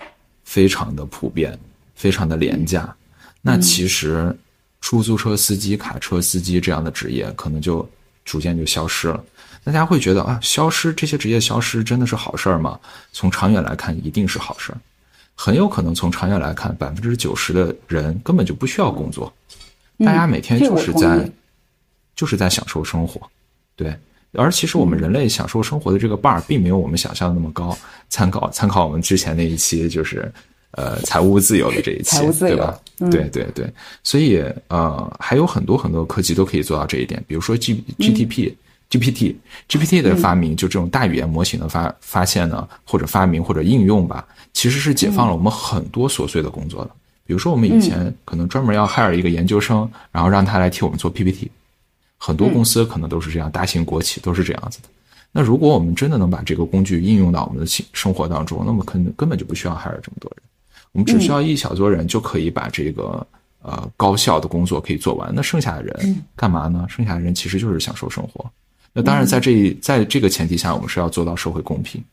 [0.45, 1.59] 非常的普遍，
[1.95, 2.95] 非常的廉价，
[3.41, 4.33] 那其实。
[4.85, 7.87] 出租车司机、卡车司机这样的职业可能就
[8.25, 9.23] 逐渐就消失了。
[9.63, 12.79] 大家会觉得啊，消失这些职业消失真的是好事儿吗？
[13.11, 14.77] 从长远来看，一定是好事儿。
[15.35, 19.33] 很有可能从长远来看，百分之九十的人根本就不需要工作，
[19.99, 21.29] 大家每天就是在
[22.15, 23.21] 就是在享受生活，
[23.75, 23.95] 对。
[24.35, 27.77] 而其实我们人类享受生活的这个 bar 并没有我们想象的那么高。
[28.09, 30.31] 参考参考我们之前那一期，就是
[30.71, 32.79] 呃财务自由的这一期，对吧？
[33.11, 33.71] 对对对。
[34.03, 38.57] 所以呃还有很多很多科技都可以做到这一点，比如说 G G T P
[38.97, 46.91] P T G P T 的发明，就这种大语言模型的发发现呢，或者发明或者应用吧，其实是解放了我们很多琐碎的工作的。
[47.25, 51.51] 比如说我们以前可能专门要 hire 一个研究生，然后让他来替我们做 P P T。
[52.17, 54.87] 很多公司可能都是这样，大型国企都是这样子的。
[55.31, 60.43] 那如果我们真的能把这个工具应用到我们的生生活当中，那么可能根本就不需要 hire 这么多人，
[60.91, 63.25] 我们只需要一小撮人就可以把这个
[63.61, 65.33] 呃高效的工作可以做完。
[65.33, 66.85] 那剩下的人干嘛呢？
[66.87, 68.49] 剩下的人其实就是享受生活。
[68.93, 72.03] 那当然，在这在这个前提下，我们是要做到社会公平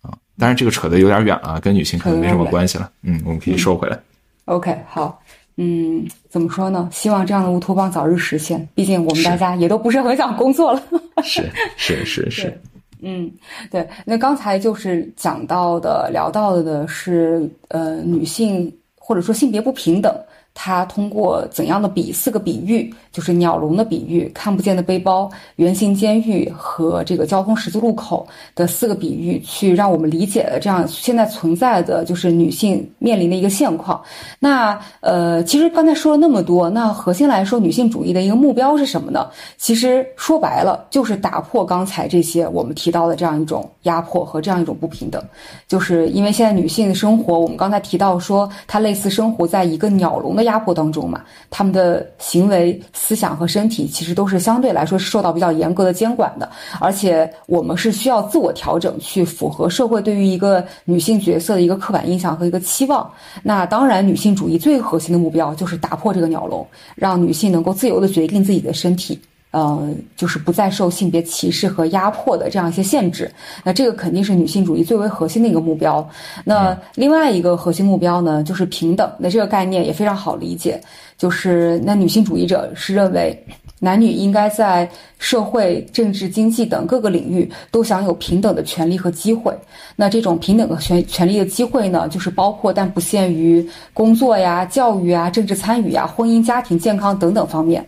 [0.00, 0.16] 啊。
[0.38, 2.90] 当然，这个扯得有点远了，跟女性可能没什么关系了。
[3.02, 3.98] 嗯，我们可以收回来。
[4.46, 5.22] OK，好。
[5.58, 6.88] 嗯，怎么说呢？
[6.92, 8.66] 希望这样的乌托邦早日实现。
[8.74, 10.82] 毕竟我们大家也都不是很想工作了。
[11.22, 12.60] 是是是是。
[13.00, 13.30] 嗯，
[13.70, 13.86] 对。
[14.04, 20.14] 那刚才就是讲到的、聊到的是，呃，女性或者说性别不平等。
[20.58, 34.02] 他通过怎样的比四个比喻，就是鸟笼的比喻、看不见的背包、圆形监狱和这个交通十字路口的四个比喻，去让我们理解了这样现在存在的就是女性面临的一个现况。
[34.38, 39.28] 那呃，其实刚才说了那么多，那核心来说，女性主义的一个目标是什么呢？
[39.58, 45.22] 其实说白了，就是打破刚才这些我们提到的这样一种压迫和这样一种不平等。
[45.68, 50.45] 就是因为现在女性的生活，我们刚才提到说，她类似生活在一个鸟笼的。
[50.46, 63.08] 压迫当中嘛，他们的行为、思想和身体其实都是相对来说是受到比较严格的监管的，而且我们是需要自我调整，去符合社会对于一个女性角色的一个刻板印象和一个期望。
[63.42, 69.20] 那当然，女性主义最核心的目标就是打破这个鸟笼，让女性能够自由的决定自己的身体。
[69.56, 69.88] 呃，
[70.18, 73.32] 就是不再受性别歧视和压迫的这样一些限制，
[73.64, 76.06] 那这个肯定是女性主义最为核心的一个目标。
[76.44, 79.10] 那另外一个核心目标呢，就是平等。
[79.18, 80.78] 那这个概念也非常好理解，
[81.16, 83.34] 就是那女性主义者是认为
[83.80, 84.86] 男女应该在
[85.18, 89.56] 社会、政治、经济等各个领域都享有平等的权利和机会。
[89.96, 97.82] 那这种平等的权权利的机会呢，就是包括但不限于工作呀、教育啊、政治参与呀、婚姻家庭、健康等等方面。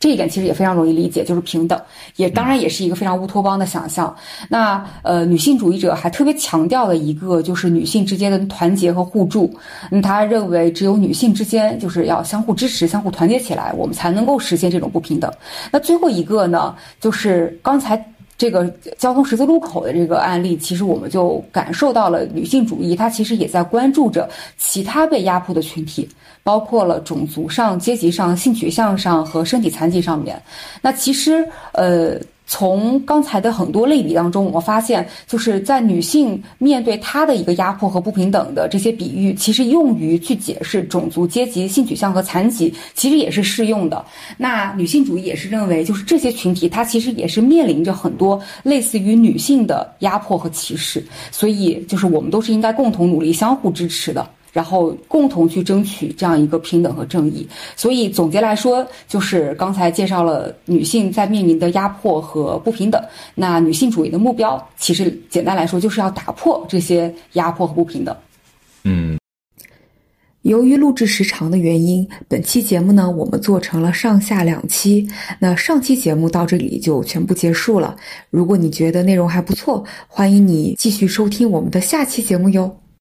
[0.00, 1.78] 这一点其实也非常容易理解，就是平等，
[2.16, 4.12] 也当然也是一个非常乌托邦的想象。
[4.48, 9.54] 那呃，女性主义者还特别强调了一个，就是女性之间的团结和互助。
[9.90, 15.30] 嗯，他认为只有女性之间就是要相互支持、相互团结起来，我们才能够实现这种不平等。
[15.70, 18.09] 那最后一个呢，就是刚才。
[18.40, 18.66] 这个
[18.96, 24.26] 交通十字路口的这个案例，其实我们就感受到了女性主义，它其实也在关注着
[24.56, 26.08] 其他被压迫的群体，
[26.42, 30.40] 包括了种族上、阶级上、性取向上和身体残疾上面。
[30.80, 32.18] 那其实，呃。
[32.52, 44.04] 从刚才的很多类比当中，我发现，就是在女性面对她的一个压迫和不平等的这些比喻，其实用于去解释种族、阶级、性取向和残疾，其实也是适用的。
[44.36, 54.28] 那女性主义也是认为，就是这些群体，它其实也是面临着很多类似于女性的压迫和歧视，所以就是我们都是应该共同努力、相互支持的。
[54.52, 57.48] 然后共同去争取这样一个平等和正义。
[57.76, 63.02] 所以总结来说，就是刚才介绍了女性在面临的压迫和不平等。
[63.34, 68.16] 那女性主义的目标，其实简单来说，就是要打破这些压迫和不平等。
[68.84, 69.18] 嗯。
[70.42, 75.06] 由于录制时长的原因，本期节目呢，我们做成了上下两期。
[75.38, 77.94] 那上期节目到这里就全部结束了。
[78.30, 82.74] 如果你觉得内容还不错，欢迎你继续收听我们的下期节目哟。